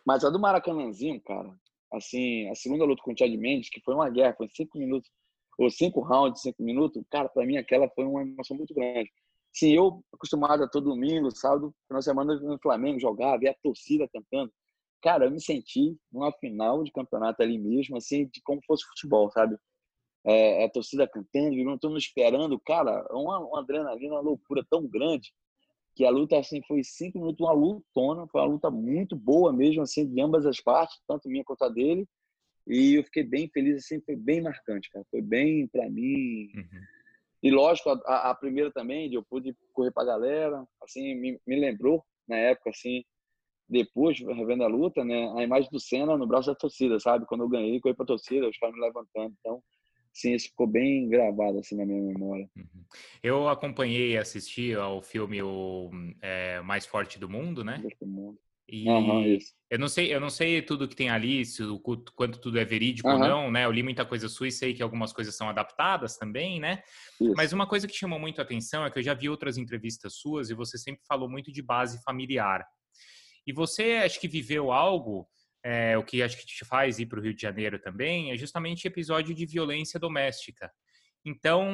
[0.06, 1.54] Mas a do Maracanãzinho, cara,
[1.94, 5.10] assim, a segunda luta com o Chad Mendes, que foi uma guerra, foi cinco minutos,
[5.58, 9.12] ou cinco rounds, cinco minutos, cara, para mim aquela foi uma emoção muito grande.
[9.54, 14.08] Sim, eu acostumado a todo domingo, sábado, final semana no Flamengo jogar, ver a torcida
[14.08, 14.52] cantando.
[15.02, 19.30] Cara, eu me senti numa final de campeonato ali mesmo, assim, de como fosse futebol,
[19.32, 19.58] sabe?
[20.24, 25.34] É, a torcida cantando, todo mundo esperando, cara, uma, uma adrenalina, uma loucura tão grande.
[25.96, 29.82] Que a luta assim foi cinco minutos, uma lutona, foi uma luta muito boa mesmo,
[29.82, 32.08] assim, de ambas as partes, tanto minha quanto a dele.
[32.68, 35.06] E eu fiquei bem feliz, assim, foi bem marcante, cara.
[35.10, 36.52] Foi bem para mim.
[36.56, 36.82] Uhum.
[37.44, 42.04] E lógico, a, a, primeira também, eu pude correr pra galera, assim, me, me lembrou
[42.28, 43.04] na época, assim,
[43.68, 47.26] depois, revendo a luta, né, a imagem do Senna no braço da torcida, sabe?
[47.26, 49.34] Quando eu ganhei, corri pra torcida, os caras me levantando.
[49.40, 49.64] Então,
[50.14, 52.50] sim, isso ficou bem gravado assim na minha memória.
[52.56, 52.86] Uhum.
[53.24, 55.90] Eu acompanhei e assisti ao filme o
[56.22, 57.84] é, Mais Forte do Mundo, né?
[58.00, 58.38] Do mundo.
[58.72, 59.38] E uhum,
[59.70, 62.64] eu não sei, eu não sei tudo que tem ali, se o quanto tudo é
[62.64, 63.16] verídico uhum.
[63.16, 63.66] ou não, né?
[63.66, 66.82] Eu li muita coisa sua e sei que algumas coisas são adaptadas também, né?
[67.20, 67.34] Isso.
[67.36, 70.16] Mas uma coisa que chamou muito a atenção é que eu já vi outras entrevistas
[70.16, 72.66] suas e você sempre falou muito de base familiar.
[73.46, 75.28] E você acho que viveu algo
[75.64, 78.38] é, o que acho que te faz ir para o Rio de Janeiro também, é
[78.38, 80.72] justamente episódio de violência doméstica.
[81.24, 81.70] Então,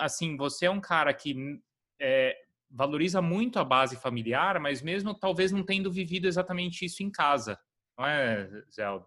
[0.00, 1.60] assim, você é um cara que
[2.00, 2.36] é,
[2.70, 7.58] valoriza muito a base familiar, mas mesmo talvez não tendo vivido exatamente isso em casa,
[7.96, 9.06] não é, Zelda?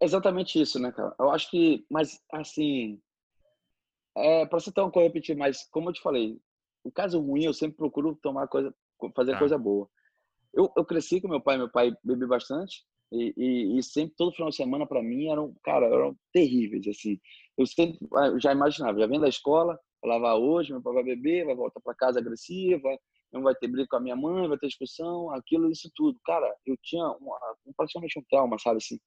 [0.00, 1.14] Exatamente isso, né, cara?
[1.18, 3.00] Eu acho que, mas assim,
[4.16, 6.40] é, para você ter uma coisa repetir, mas como eu te falei,
[6.84, 8.72] o caso ruim eu sempre procuro tomar coisa,
[9.14, 9.38] fazer tá.
[9.38, 9.88] coisa boa.
[10.54, 14.32] Eu, eu cresci com meu pai, meu pai bebe bastante, e, e, e, sempre, todo
[14.32, 17.18] final de semana, para mim, eram, cara, eram terríveis, assim.
[17.56, 21.04] Eu sempre ah, já imaginava, já vendo da escola, falava, ah, hoje meu pai vai
[21.04, 22.88] beber, vai voltar para casa agressiva,
[23.32, 26.18] não vai ter briga com a minha mãe, vai ter discussão, aquilo, isso tudo.
[26.24, 27.38] Cara, eu tinha uma,
[27.76, 28.98] praticamente um trauma, sabe, assim,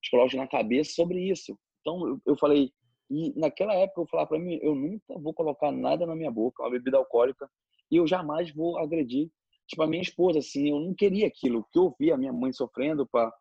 [0.00, 1.58] psicológico na cabeça sobre isso.
[1.80, 2.70] Então, eu, eu falei,
[3.10, 6.62] e naquela época eu falava para mim, eu nunca vou colocar nada na minha boca,
[6.62, 7.50] uma bebida alcoólica,
[7.90, 9.30] e eu jamais vou agredir
[9.66, 12.52] tipo a minha esposa assim eu não queria aquilo que eu via a minha mãe
[12.52, 13.32] sofrendo para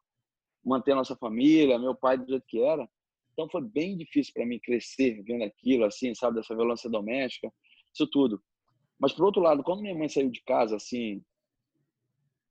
[0.67, 2.87] manter a nossa família, meu pai do jeito que era.
[3.33, 7.51] Então foi bem difícil para mim crescer vendo aquilo, assim, sabe, dessa violência doméstica,
[7.93, 8.41] isso tudo.
[8.99, 11.23] Mas por outro lado, quando minha mãe saiu de casa, assim,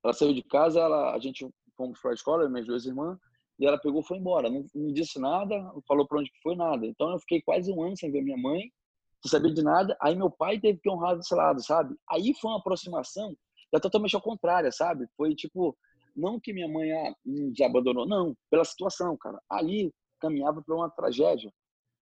[0.02, 3.18] ela saiu de casa, ela, a gente fomos para a escola, minhas duas irmãs,
[3.58, 6.86] e ela pegou, foi embora, não, não disse nada, não falou para onde foi nada.
[6.86, 8.70] Então eu fiquei quase um ano sem ver minha mãe,
[9.22, 9.96] sem saber de nada.
[10.00, 11.96] Aí meu pai teve que honrar desse lado, sabe?
[12.08, 13.36] Aí foi uma aproximação,
[13.74, 15.06] é totalmente ao contrário, sabe?
[15.16, 15.76] Foi tipo
[16.16, 19.38] não que minha mãe ah, nos abandonou, não, pela situação, cara.
[19.50, 21.52] Ali caminhava para uma tragédia.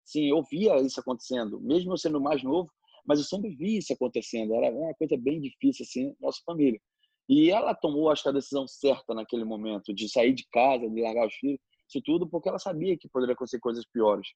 [0.05, 2.69] Sim, eu via isso acontecendo, mesmo eu sendo mais novo,
[3.05, 4.53] mas eu sempre vi isso acontecendo.
[4.53, 6.79] Era uma coisa bem difícil, assim, nossa família.
[7.27, 11.01] E ela tomou, acho que a decisão certa naquele momento, de sair de casa, de
[11.01, 14.27] largar os filhos, isso tudo porque ela sabia que poderia acontecer coisas piores.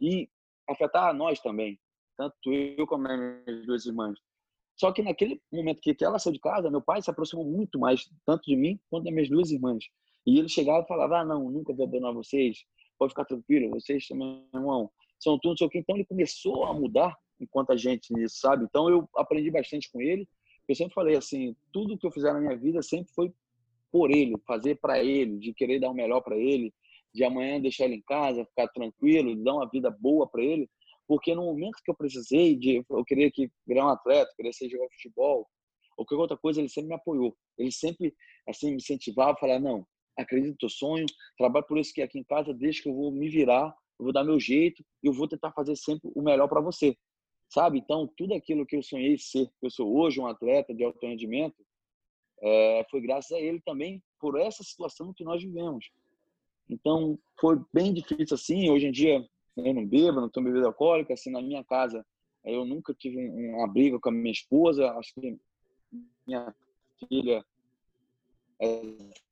[0.00, 0.28] E
[0.68, 1.78] afetar a nós também,
[2.16, 4.18] tanto eu como as minhas duas irmãs.
[4.76, 8.08] Só que naquele momento que, ela saiu de casa, meu pai se aproximou muito mais,
[8.26, 9.84] tanto de mim quanto das minhas duas irmãs.
[10.26, 12.64] E ele chegava e falava: Ah, não, nunca vou abandonar vocês,
[12.98, 15.78] pode ficar tranquilo, vocês também, irmão, são tudo, sei o que.
[15.78, 18.64] Então ele começou a mudar enquanto a gente nisso, sabe?
[18.64, 20.28] Então eu aprendi bastante com ele.
[20.68, 23.32] Eu sempre falei assim: tudo que eu fizer na minha vida sempre foi
[23.90, 26.74] por ele, fazer para ele, de querer dar o melhor para ele,
[27.14, 30.68] de amanhã deixar ele em casa, ficar tranquilo, dar uma vida boa para ele
[31.06, 34.68] porque no momento que eu precisei de eu queria que virar um atleta, queria ser
[34.68, 35.46] jogar futebol
[35.96, 37.34] ou qualquer outra coisa, ele sempre me apoiou.
[37.56, 38.14] Ele sempre
[38.46, 42.24] assim me incentivava, falar não, acredito no teu sonho, trabalho por isso que aqui em
[42.24, 45.28] casa, deixa que eu vou me virar, eu vou dar meu jeito e eu vou
[45.28, 46.96] tentar fazer sempre o melhor para você.
[47.48, 47.78] Sabe?
[47.78, 50.98] Então, tudo aquilo que eu sonhei ser, que eu sou hoje um atleta de alto
[51.06, 51.56] rendimento,
[52.42, 55.88] é, foi graças a ele também por essa situação que nós vivemos.
[56.68, 58.68] Então, foi bem difícil assim.
[58.68, 59.24] Hoje em dia,
[59.56, 62.04] eu não bebo, não tomo bebida alcoólica, assim, na minha casa
[62.46, 65.36] eu nunca tive uma briga com a minha esposa, acho que
[66.26, 66.54] minha
[67.08, 67.44] filha
[68.60, 68.82] é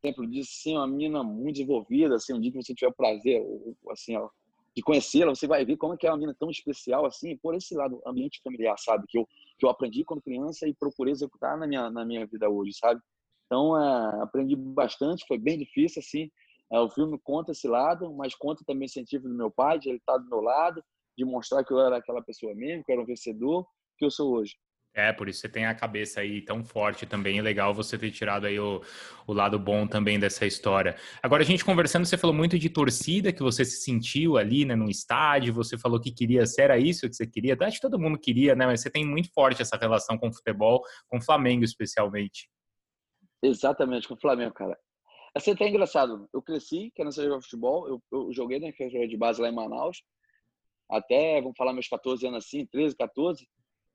[0.02, 3.42] exemplo disso, sim, uma menina muito desenvolvida, assim, um dia que você tiver o prazer,
[3.90, 4.28] assim, ó,
[4.76, 7.54] de conhecê-la, você vai ver como é que é uma menina tão especial, assim, por
[7.54, 9.26] esse lado, ambiente familiar, sabe, que eu,
[9.58, 13.00] que eu aprendi quando criança e procurei executar na minha, na minha vida hoje, sabe?
[13.46, 16.30] Então, é, aprendi bastante, foi bem difícil, assim,
[16.74, 19.88] é, o filme conta esse lado, mas conta também o incentivo do meu pai, de
[19.88, 20.82] ele estar do meu lado,
[21.16, 23.64] de mostrar que eu era aquela pessoa mesmo, que eu era um vencedor,
[23.96, 24.56] que eu sou hoje.
[24.92, 27.38] É, por isso você tem a cabeça aí tão forte também.
[27.38, 28.80] É legal você ter tirado aí o,
[29.26, 30.96] o lado bom também dessa história.
[31.22, 34.74] Agora, a gente conversando, você falou muito de torcida, que você se sentiu ali, né,
[34.74, 37.56] no estádio, você falou que queria, se era isso que você queria.
[37.60, 40.32] Acho que todo mundo queria, né, mas você tem muito forte essa relação com o
[40.32, 42.48] futebol, com o Flamengo especialmente.
[43.42, 44.78] Exatamente, com o Flamengo, cara.
[45.34, 46.28] Assim, até engraçado.
[46.32, 47.88] Eu cresci querendo ser jogador de futebol.
[47.88, 50.02] Eu, eu joguei na inferior de base lá em Manaus.
[50.88, 53.48] Até, vamos falar, meus 14 anos assim, 13, 14.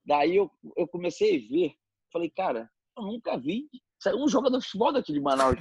[0.06, 1.73] Daí eu, eu comecei a ver.
[2.12, 3.69] Falei, cara, eu nunca vi
[4.15, 5.56] um jogador de futebol daqui de Manaus.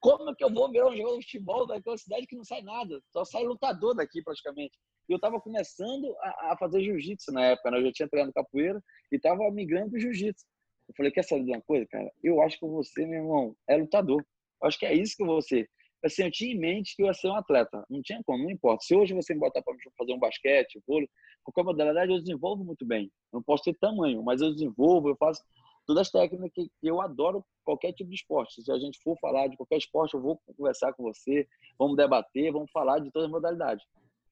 [0.00, 2.62] Como é que eu vou ver um jogador de futebol daquela cidade que não sai
[2.62, 3.00] nada?
[3.12, 4.78] Só sai lutador daqui, praticamente.
[5.08, 7.70] E eu estava começando a, a fazer jiu-jitsu na época.
[7.70, 7.78] Né?
[7.78, 10.46] Eu já tinha treinado capoeira e estava migrando para jiu-jitsu.
[10.88, 12.10] Eu falei, quer saber de uma coisa, cara?
[12.22, 14.24] Eu acho que você, meu irmão, é lutador.
[14.62, 15.68] Eu acho que é isso que ser.
[16.04, 17.84] Assim, eu tinha em mente que eu ia ser um atleta.
[17.88, 18.84] Não tinha como, não importa.
[18.84, 21.08] Se hoje você me botar para fazer um basquete, vôlei,
[21.44, 23.04] qualquer modalidade, eu desenvolvo muito bem.
[23.32, 25.42] Eu não posso ter tamanho, mas eu desenvolvo, eu faço
[25.86, 28.62] todas as técnicas que eu adoro qualquer tipo de esporte.
[28.62, 31.46] Se a gente for falar de qualquer esporte, eu vou conversar com você,
[31.78, 33.84] vamos debater, vamos falar de todas as modalidades.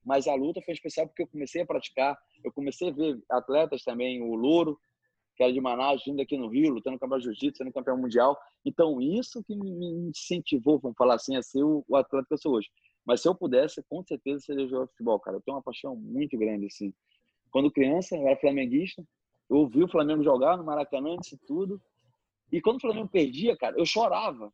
[0.04, 3.84] Mas a luta foi especial porque eu comecei a praticar, eu comecei a ver atletas
[3.84, 4.78] também, o Louro,
[5.40, 7.96] que era de Manaus, vindo aqui no Rio, lutando no campeonato de jiu-jitsu, sendo campeão
[7.96, 8.38] mundial.
[8.62, 12.56] Então, isso que me incentivou, vamos falar assim, a ser o, atleta que eu sou
[12.56, 12.68] hoje.
[13.06, 15.38] Mas se eu pudesse, com certeza seria jogar futebol, cara.
[15.38, 16.92] Eu tenho uma paixão muito grande, assim.
[17.50, 19.02] Quando criança, eu era flamenguista,
[19.48, 21.80] eu ouvi o Flamengo jogar no Maracanã, de tudo.
[22.52, 24.52] E quando o Flamengo perdia, cara, eu chorava.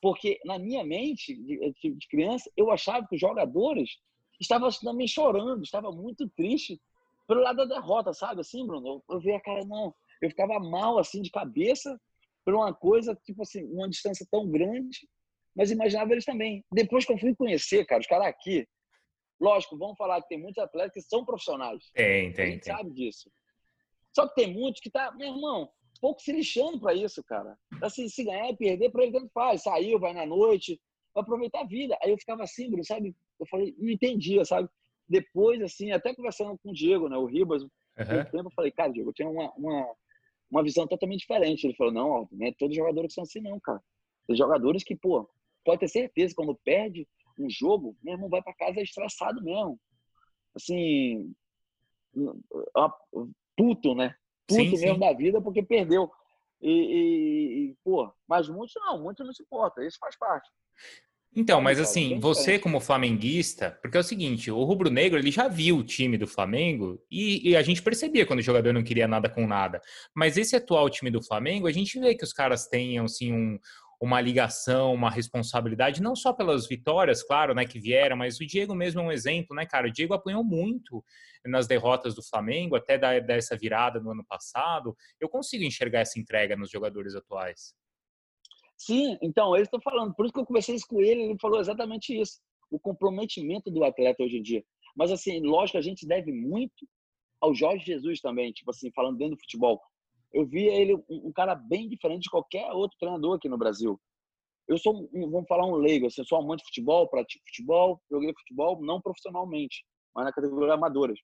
[0.00, 3.98] Porque na minha mente, de, de criança, eu achava que os jogadores
[4.40, 6.80] estavam também chorando, estava muito triste
[7.28, 8.40] pelo lado da derrota, sabe?
[8.40, 12.00] Assim, Bruno, eu, eu via a cara, não, eu ficava mal, assim, de cabeça,
[12.44, 15.06] por uma coisa, tipo assim, uma distância tão grande,
[15.54, 16.64] mas imaginava eles também.
[16.72, 18.66] Depois que eu fui conhecer, cara, os caras aqui,
[19.38, 21.84] lógico, vamos falar que tem muitos atletas que são profissionais.
[21.92, 22.74] Tem, tem, a gente tem.
[22.74, 23.30] sabe disso.
[24.14, 27.56] Só que tem muitos que tá, meu irmão, pouco se lixando para isso, cara.
[27.82, 29.62] Assim, se ganhar e perder, para ele tanto faz.
[29.62, 30.80] Saiu, vai na noite,
[31.14, 31.98] vai aproveitar a vida.
[32.02, 33.14] Aí eu ficava assim, Bruno, sabe?
[33.38, 34.68] Eu falei, não entendia, sabe?
[35.08, 38.24] Depois, assim, até conversando com o Diego, né, o Ribas, uhum.
[38.30, 39.94] tempo, eu falei, cara, Diego, eu tinha uma, uma,
[40.50, 41.64] uma visão totalmente diferente.
[41.64, 43.80] Ele falou, não, não é todos os jogadores que são assim, não, cara.
[44.26, 45.28] Tem jogadores que, pô,
[45.64, 49.80] pode ter certeza, quando perde um jogo, meu irmão vai para casa estressado mesmo.
[50.54, 51.32] Assim,
[53.56, 54.14] puto, né?
[54.46, 55.00] Puto sim, mesmo sim.
[55.00, 56.10] da vida porque perdeu.
[56.60, 60.50] E, e, e, pô, mas muitos não, muitos não se importam, isso faz parte.
[61.38, 65.46] Então, mas assim, você como flamenguista, porque é o seguinte, o Rubro Negro ele já
[65.46, 69.06] viu o time do Flamengo e, e, a gente percebia quando o jogador não queria
[69.06, 69.80] nada com nada.
[70.12, 73.56] Mas esse atual time do Flamengo, a gente vê que os caras têm assim um,
[74.00, 78.74] uma ligação, uma responsabilidade, não só pelas vitórias, claro, né, que vieram, mas o Diego
[78.74, 79.86] mesmo é um exemplo, né, cara?
[79.86, 81.04] O Diego apanhou muito
[81.46, 84.96] nas derrotas do Flamengo, até da, dessa virada no ano passado.
[85.20, 87.74] Eu consigo enxergar essa entrega nos jogadores atuais.
[88.78, 91.60] Sim, então, eu estou falando, por isso que eu conversei isso com ele, ele falou
[91.60, 92.38] exatamente isso.
[92.70, 94.64] O comprometimento do atleta hoje em dia.
[94.96, 96.86] Mas, assim, lógico, a gente deve muito
[97.40, 99.80] ao Jorge Jesus também, tipo assim, falando dentro do futebol
[100.32, 104.00] eu via ele um, cara bem diferente de qualquer outro treinador aqui no Brasil.
[104.66, 108.34] Eu sou, vamos falar um leigo, assim, eu sou amante de futebol, pratico futebol, joguei
[108.34, 111.18] futebol não profissionalmente, mas na categoria amadoras.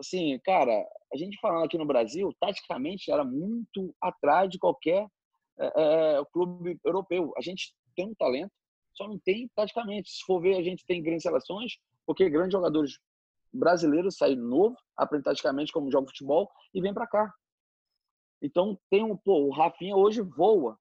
[0.00, 0.72] Assim, cara,
[1.12, 5.06] a gente falando aqui no Brasil, taticamente era muito atrás de qualquer
[5.58, 7.32] é, é, clube europeu.
[7.36, 8.52] A gente tem um talento,
[8.94, 10.10] só não tem taticamente.
[10.10, 12.98] Se for ver, a gente tem grandes seleções, porque grandes jogadores
[13.52, 17.32] brasileiros saem novo, aprendem taticamente como joga futebol e vêm para cá.
[18.42, 20.78] Então tem um, pô, o Rafinha hoje voa.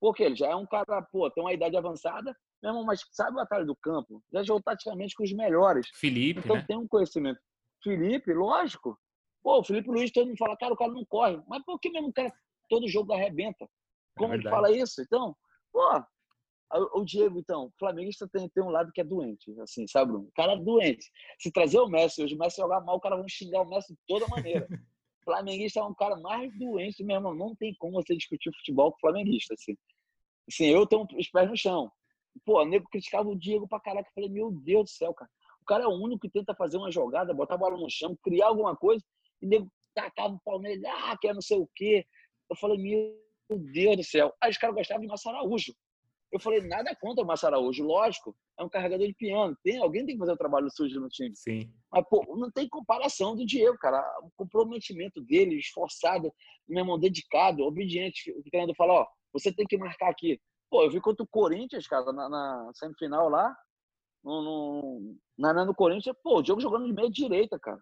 [0.00, 3.36] Porque ele já é um cara, pô, tem uma idade avançada, mesmo, mas sabe o
[3.36, 4.22] batalha do campo.
[4.32, 5.88] Já jogou taticamente com os melhores.
[5.94, 6.64] Felipe, então né?
[6.66, 7.40] tem um conhecimento.
[7.82, 8.98] Felipe, lógico.
[9.42, 11.40] Pô, o Felipe Luiz, todo mundo fala, cara, o cara não corre.
[11.46, 12.32] Mas por que mesmo o cara
[12.68, 13.68] todo jogo arrebenta?
[14.16, 15.02] Como é ele fala isso?
[15.02, 15.36] Então,
[15.72, 16.02] pô,
[16.94, 20.28] o Diego, então, o flamenguista tem, tem um lado que é doente, assim, sabe, Bruno?
[20.28, 21.10] O cara é doente.
[21.38, 23.92] Se trazer o Messi hoje, o Messi jogar mal, o cara vai xingar o Messi
[23.92, 24.66] de toda maneira.
[25.24, 27.34] flamenguista é um cara mais doente mesmo.
[27.34, 29.54] Não tem como você discutir futebol com flamenguista.
[29.54, 29.76] Assim,
[30.48, 31.90] assim eu tenho os pés no chão.
[32.44, 34.08] Pô, o nego criticava o Diego pra caraca.
[34.08, 35.30] Eu falei, meu Deus do céu, cara.
[35.62, 38.16] O cara é o único que tenta fazer uma jogada, botar a bola no chão,
[38.22, 39.02] criar alguma coisa,
[39.40, 42.06] e o nego tacava o pau nele, ah, quer não sei o quê.
[42.50, 44.32] Eu falei, meu Deus do céu.
[44.40, 45.74] Aí os caras gostavam de Massa Araújo.
[46.32, 49.56] Eu falei, nada contra o Massa Araújo, lógico, é um carregador de piano.
[49.62, 51.34] Tem, alguém tem que fazer o trabalho sujo no time.
[51.36, 51.72] Sim.
[51.92, 54.02] Mas, pô, não tem comparação do Diego, cara.
[54.22, 56.32] O comprometimento dele, esforçado,
[56.68, 58.32] meu irmão, dedicado, obediente.
[58.32, 60.40] O treinador fala, ó, você tem que marcar aqui.
[60.68, 63.56] Pô, eu vi contra o Corinthians, cara, na, na semifinal lá,
[64.24, 67.80] no, no, na, no Corinthians, pô, o Diego jogando de meia direita, cara.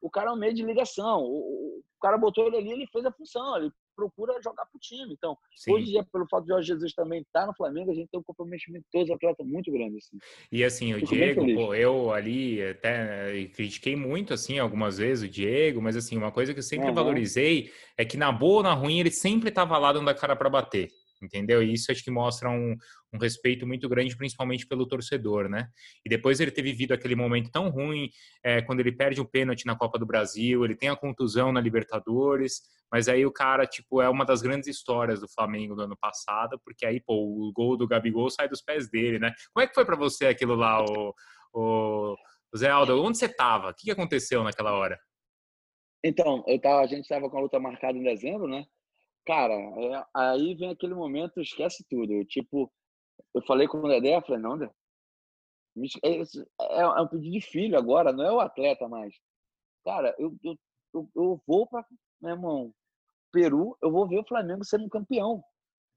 [0.00, 1.20] O cara é um meio de ligação.
[1.22, 3.56] O, o, cara botou ele ali, ele fez a função.
[3.56, 5.12] Ele procura jogar pro time.
[5.12, 5.72] Então, Sim.
[5.72, 8.08] hoje em dia, pelo fato de Jorge Jesus também estar tá no Flamengo, a gente
[8.08, 9.96] tem um comprometimento de todos os atletas muito grande.
[9.96, 10.18] Assim.
[10.52, 15.32] E assim, o Fico Diego, pô, eu ali até critiquei muito, assim, algumas vezes o
[15.32, 16.94] Diego, mas assim, uma coisa que eu sempre uhum.
[16.94, 20.36] valorizei é que na boa ou na ruim ele sempre estava lá dando a cara
[20.36, 20.88] para bater
[21.22, 21.62] entendeu?
[21.62, 22.76] E isso acho que mostra um,
[23.12, 25.68] um, respeito muito grande, principalmente pelo torcedor, né?
[26.04, 28.10] E depois ele ter vivido aquele momento tão ruim,
[28.42, 31.60] é, quando ele perde um pênalti na Copa do Brasil, ele tem a contusão na
[31.60, 35.96] Libertadores, mas aí o cara, tipo, é uma das grandes histórias do Flamengo do ano
[35.96, 39.32] passado, porque aí, pô, o gol do Gabigol sai dos pés dele, né?
[39.52, 41.14] Como é que foi para você aquilo lá, o,
[41.52, 42.16] o,
[42.56, 43.02] Zé Aldo?
[43.02, 43.70] Onde você tava?
[43.70, 44.98] O que aconteceu naquela hora?
[46.02, 48.64] Então, eu tava, a gente estava com a luta marcada em dezembro, né?
[49.28, 52.10] Cara, é, aí vem aquele momento, esquece tudo.
[52.14, 52.72] Eu, tipo,
[53.34, 54.72] eu falei com o Dedé, eu falei, não, Dedé,
[56.02, 59.14] é, é, é, um pedido de filho agora, não é o atleta mais.
[59.84, 60.56] Cara, eu, eu,
[60.94, 61.84] eu, eu vou para,
[62.22, 62.74] meu irmão,
[63.30, 65.42] Peru, eu vou ver o Flamengo sendo campeão.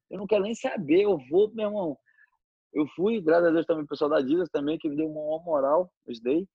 [0.10, 1.98] Eu não quero nem saber, eu vou, meu irmão.
[2.74, 5.42] Eu fui, graças a Deus também o pessoal da Adidas também, que me deu uma
[5.42, 6.46] moral, eu dei.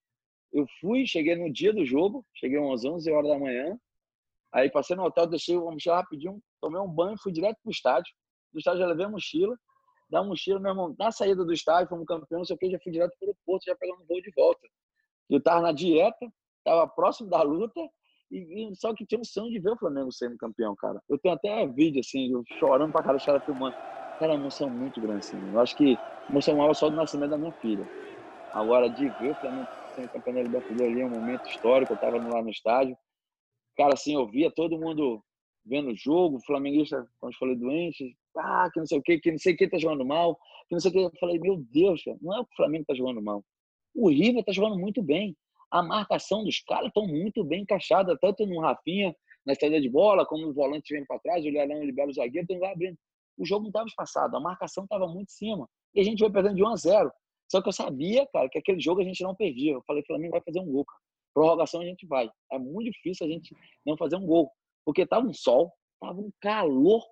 [0.53, 3.79] Eu fui, cheguei no dia do jogo, cheguei umas 11 horas da manhã.
[4.53, 8.13] Aí passei no hotel, deixei uma mochila rapidinho, tomei um banho, fui direto pro estádio.
[8.53, 9.57] Do estádio já levei a mochila,
[10.09, 12.79] da mochila, meu irmão, na saída do estádio, fomos campeão, não sei o que, já
[12.79, 14.67] fui direto pro porto, já pegando um voo de volta.
[15.29, 16.27] Eu tava na dieta,
[16.65, 17.81] tava próximo da luta,
[18.31, 21.01] e, só que tinha um sonho de ver o Flamengo sendo campeão, cara.
[21.09, 23.75] Eu tenho até vídeo, assim, eu chorando pra cara, os caras filmando.
[24.19, 25.37] Cara, uma emoção muito grande, assim.
[25.53, 25.97] Eu acho que
[26.29, 27.85] emoção maior só do nascimento da minha filha.
[28.53, 31.99] Agora, de ver o Flamengo sendo campeão da Libertadores ali, é um momento histórico, eu
[31.99, 32.97] tava lá no estádio.
[33.77, 35.23] Cara, assim, eu via todo mundo
[35.65, 39.33] vendo o jogo, flamenguista, como eu falei, doente, ah, que não sei o que, que
[39.33, 40.37] não sei quem tá jogando mal,
[40.69, 41.01] que não sei o que.
[41.01, 43.45] Eu falei, meu Deus, não é o Flamengo que tá jogando mal.
[43.95, 45.37] O River tá jogando muito bem.
[45.71, 49.15] A marcação dos caras estão muito bem encaixada, tanto no Rafinha,
[49.45, 52.47] na saída de bola, como o volante vem para trás, o Leão libera o zagueiro,
[52.47, 52.97] tem lá abrindo.
[53.37, 55.69] O jogo não estava espaçado, a marcação estava muito em cima.
[55.95, 57.13] E a gente vai perdendo de 1 a 0.
[57.51, 59.73] Só que eu sabia, cara, que aquele jogo a gente não perdia.
[59.73, 61.01] Eu falei, Flamengo vai fazer um gol, cara.
[61.37, 62.31] Prorrogação a gente vai.
[62.51, 64.51] É muito difícil a gente não fazer um gol.
[64.87, 65.71] Porque tava um sol,
[66.01, 67.05] tava um calor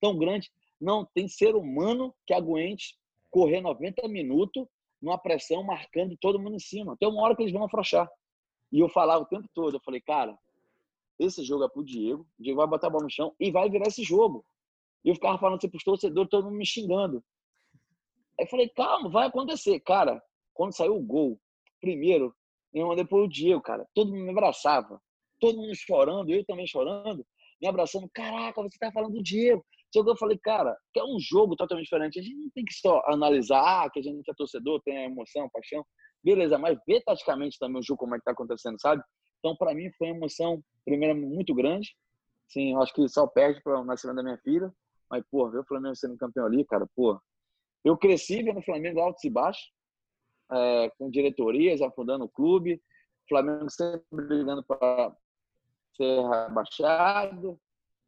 [0.00, 0.50] tão grande.
[0.80, 2.96] Não tem ser humano que aguente
[3.30, 4.66] correr 90 minutos
[5.02, 6.96] numa pressão, marcando todo mundo em cima.
[6.96, 8.10] Tem uma hora que eles vão afrouxar.
[8.72, 10.34] E eu falava o tempo todo, eu falei, cara,
[11.18, 13.68] esse jogo é pro Diego, o Diego vai botar a bola no chão e vai
[13.68, 14.42] virar esse jogo.
[15.04, 17.22] E eu ficava falando assim pros torcedores, todo mundo me xingando.
[18.38, 19.78] Aí eu falei, calma, vai acontecer.
[19.80, 20.22] Cara,
[20.54, 21.38] quando saiu o gol,
[21.78, 22.34] primeiro,
[22.80, 25.00] eu mandei pro Diego, cara, todo mundo me abraçava.
[25.40, 27.24] Todo mundo chorando, eu também chorando,
[27.60, 28.08] me abraçando.
[28.12, 29.64] Caraca, você tá falando do Diego.
[29.92, 32.18] Só que eu falei, cara, que é um jogo totalmente diferente.
[32.18, 35.04] A gente não tem que só analisar ah, que a gente é torcedor, tem a
[35.04, 35.84] emoção, paixão.
[36.22, 39.02] Beleza, mas ver taticamente também o jogo como é que tá acontecendo, sabe?
[39.38, 41.94] Então, para mim, foi uma emoção, primeiro, muito grande.
[42.48, 44.70] Sim, eu acho que só perde para o nascimento da minha filha.
[45.10, 47.18] Mas, pô, ver o Flamengo sendo campeão ali, cara, pô.
[47.84, 49.70] Eu cresci vendo o Flamengo altos e baixos,
[50.50, 52.80] é, com diretorias, afundando o clube.
[53.28, 55.12] Flamengo sempre brigando para
[55.96, 57.58] ser rebaixado,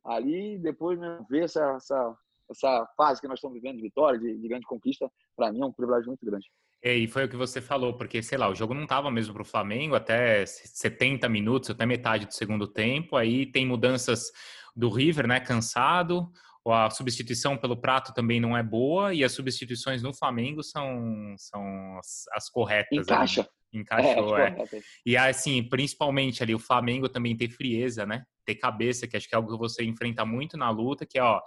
[0.05, 2.17] ali, depois ver essa, essa,
[2.51, 5.67] essa fase que nós estamos vivendo de vitória, de, de grande conquista, para mim é
[5.67, 6.47] um privilégio muito grande.
[6.83, 9.43] E foi o que você falou, porque, sei lá, o jogo não estava mesmo para
[9.43, 13.17] o Flamengo até 70 minutos, até metade do segundo tempo.
[13.17, 14.31] Aí tem mudanças
[14.77, 15.41] do River, né?
[15.41, 16.31] Cansado.
[16.71, 19.15] A substituição pelo prato também não é boa.
[19.15, 23.07] E as substituições no Flamengo são, são as, as corretas.
[23.07, 23.41] Encaixa.
[23.43, 23.51] Ali.
[23.71, 24.57] Encaixou, é.
[24.73, 24.81] é.
[25.05, 28.25] E assim, principalmente ali, o Flamengo também ter frieza, né?
[28.45, 31.41] Ter cabeça, que acho que é algo que você enfrenta muito na luta, que ó,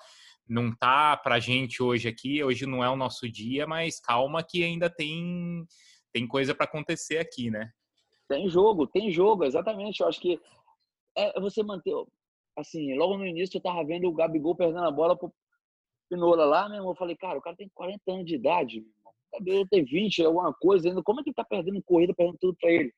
[0.47, 4.63] não tá pra gente hoje aqui, hoje não é o nosso dia, mas calma que
[4.63, 5.65] ainda tem
[6.13, 7.71] tem coisa para acontecer aqui, né?
[8.27, 10.01] Tem jogo, tem jogo, exatamente.
[10.01, 10.39] Eu acho que
[11.17, 11.93] é você manter,
[12.57, 15.33] assim, logo no início eu tava vendo o Gabigol perdendo a bola pro
[16.09, 18.85] Pinola lá, meu irmão, eu falei, cara, o cara tem 40 anos de idade,
[19.31, 21.01] cabelo ter 20, alguma coisa ainda.
[21.01, 22.93] Como é que ele tá perdendo corrida, perdendo tudo para ele?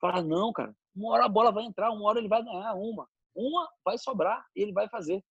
[0.00, 0.74] Fala, não, cara.
[0.94, 3.08] Uma hora a bola vai entrar, uma hora ele vai ganhar uma.
[3.34, 5.22] Uma vai sobrar e ele vai fazer.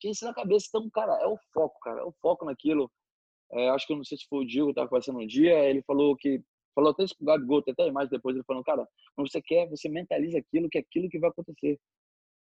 [0.00, 0.66] Tinha isso na cabeça.
[0.68, 2.00] Então, cara, é o foco, cara.
[2.00, 2.90] É o foco naquilo.
[3.52, 5.58] É, acho que eu não sei se foi o Diego que conversando um dia.
[5.68, 6.42] Ele falou que.
[6.72, 8.36] Falou até isso com o Gabigol, tem até a imagem depois.
[8.36, 11.78] Ele falou, cara, quando você quer, você mentaliza aquilo, que é aquilo que vai acontecer.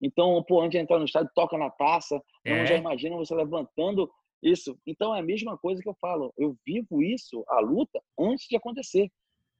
[0.02, 2.20] Então, pô, antes de entrar no estádio, toca na taça.
[2.44, 2.52] É.
[2.52, 4.10] Então, já imagina você levantando
[4.42, 4.76] isso.
[4.86, 6.34] Então é a mesma coisa que eu falo.
[6.36, 9.08] Eu vivo isso, a luta, antes de acontecer.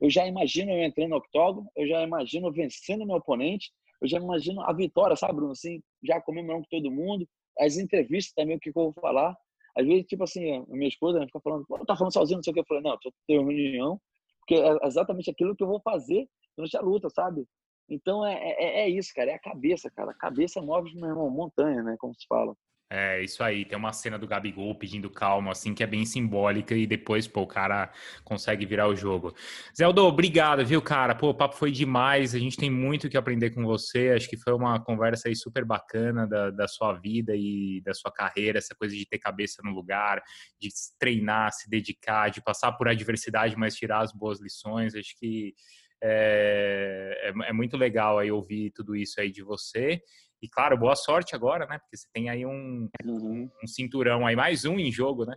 [0.01, 3.71] Eu já imagino eu entrando no octógono, eu já imagino vencendo meu oponente,
[4.01, 5.53] eu já imagino a vitória, sabe, Bruno?
[5.53, 7.29] Assim, já comemorando com todo mundo.
[7.57, 9.37] As entrevistas também, o que eu vou falar.
[9.77, 12.51] Às vezes, tipo assim, a minha esposa fica falando, pô, tá falando sozinho, não sei
[12.51, 12.61] o que.
[12.61, 14.01] Eu falei, não, tô tendo reunião,
[14.41, 16.27] porque é exatamente aquilo que eu vou fazer
[16.57, 17.47] durante a luta, sabe?
[17.89, 20.11] Então é, é, é isso, cara, é a cabeça, cara.
[20.13, 21.97] A cabeça move, meu irmão, montanha, né?
[21.99, 22.57] Como se fala.
[22.95, 23.65] É, isso aí.
[23.65, 27.41] Tem uma cena do Gabigol pedindo calma, assim, que é bem simbólica e depois, pô,
[27.41, 27.91] o cara
[28.23, 29.35] consegue virar o jogo.
[29.75, 31.15] Zeldo, obrigado, viu, cara?
[31.15, 32.35] Pô, o papo foi demais.
[32.35, 34.11] A gente tem muito que aprender com você.
[34.11, 38.13] Acho que foi uma conversa aí super bacana da, da sua vida e da sua
[38.13, 40.23] carreira, essa coisa de ter cabeça no lugar,
[40.61, 40.69] de
[40.99, 44.95] treinar, se dedicar, de passar por adversidade, mas tirar as boas lições.
[44.95, 45.55] Acho que
[46.03, 50.03] é, é, é muito legal aí ouvir tudo isso aí de você.
[50.43, 51.79] E claro, boa sorte agora, né?
[51.79, 53.49] Porque você tem aí um, uhum.
[53.63, 55.37] um cinturão aí, mais um em jogo, né?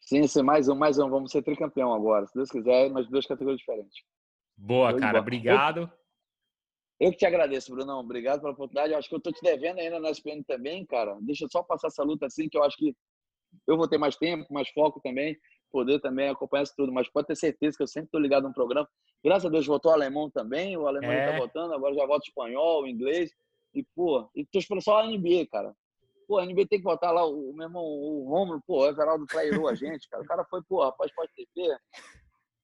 [0.00, 1.10] Sim, sim, mais um, mais um.
[1.10, 4.02] Vamos ser tricampeão agora, se Deus quiser, mas duas categorias diferentes.
[4.56, 5.18] Boa, cara.
[5.18, 5.90] Obrigado.
[7.00, 8.00] Eu que te agradeço, Brunão.
[8.00, 8.92] Obrigado pela oportunidade.
[8.92, 11.18] Eu acho que eu tô te devendo ainda na SPN também, cara.
[11.22, 12.94] Deixa eu só passar essa luta assim, que eu acho que
[13.66, 15.36] eu vou ter mais tempo, mais foco também,
[15.70, 16.92] poder também acompanhar isso tudo.
[16.92, 18.88] Mas pode ter certeza que eu sempre tô ligado no programa.
[19.22, 20.76] Graças a Deus voltou o alemão também.
[20.76, 21.32] O alemão é.
[21.32, 23.32] tá voltando, agora já volta espanhol, inglês.
[23.74, 25.74] E, pô, e tô esperando só a NBA, cara.
[26.26, 29.26] Pô, a NBA tem que botar lá o, meu irmão, o Romulo, pô, o Everaldo
[29.26, 30.22] trairou a gente, cara.
[30.22, 31.78] O cara foi, pô, rapaz, pode ter.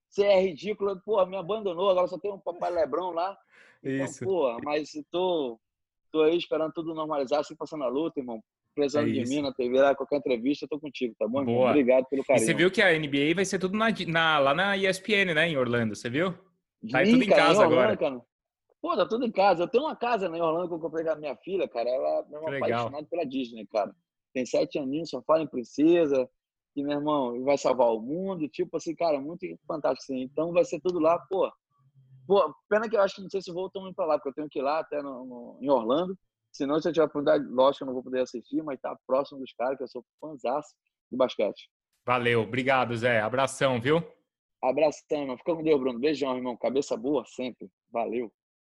[0.09, 3.36] Você é ridículo, pô, me abandonou, agora só tem um papai Lebrão lá.
[3.82, 4.24] Então, Isso.
[4.24, 5.59] Pô, mas tô,
[6.11, 8.42] tô aí esperando tudo normalizar, assim, passando a luta, irmão.
[8.77, 11.43] Precisando é de mim na TV, lá, qualquer entrevista, eu tô contigo, tá bom?
[11.43, 11.70] Boa.
[11.70, 12.43] Obrigado pelo carinho.
[12.43, 15.49] E você viu que a NBA vai ser tudo na, na, lá na ESPN, né,
[15.49, 16.33] em Orlando, você viu?
[16.93, 17.97] Tá tudo em casa em Orlando, agora.
[17.97, 18.20] Cara.
[18.83, 19.62] Pô, tá tudo em casa.
[19.62, 21.89] Eu tenho uma casa né, em Orlando que eu comprei com a minha filha, cara.
[21.89, 23.91] Ela é uma apaixonada pela Disney, cara.
[24.35, 26.29] Tem sete aninhos, só fala em princesa.
[26.77, 28.47] E, meu irmão, vai salvar o mundo.
[28.49, 30.20] Tipo assim, cara, muito fantástico, sim.
[30.20, 31.51] Então vai ser tudo lá, pô.
[32.27, 34.35] Pô, pena que eu acho que não sei se vou tão para lá, porque eu
[34.35, 36.16] tenho que ir lá até no, no, em Orlando.
[36.57, 39.52] Senão, se eu tiver oportunidade, lógico, eu não vou poder assistir, mas tá próximo dos
[39.52, 40.74] caras, que eu sou fãzaço
[41.11, 41.68] de basquete.
[42.07, 43.20] Valeu, obrigado, Zé.
[43.20, 44.02] Abração, viu?
[44.62, 45.36] Abração, irmão.
[45.36, 45.98] Fica com Deus, Bruno.
[45.98, 46.57] Beijão, irmão.
[46.57, 47.68] Cabeça boa sempre.
[47.92, 48.32] Valeu.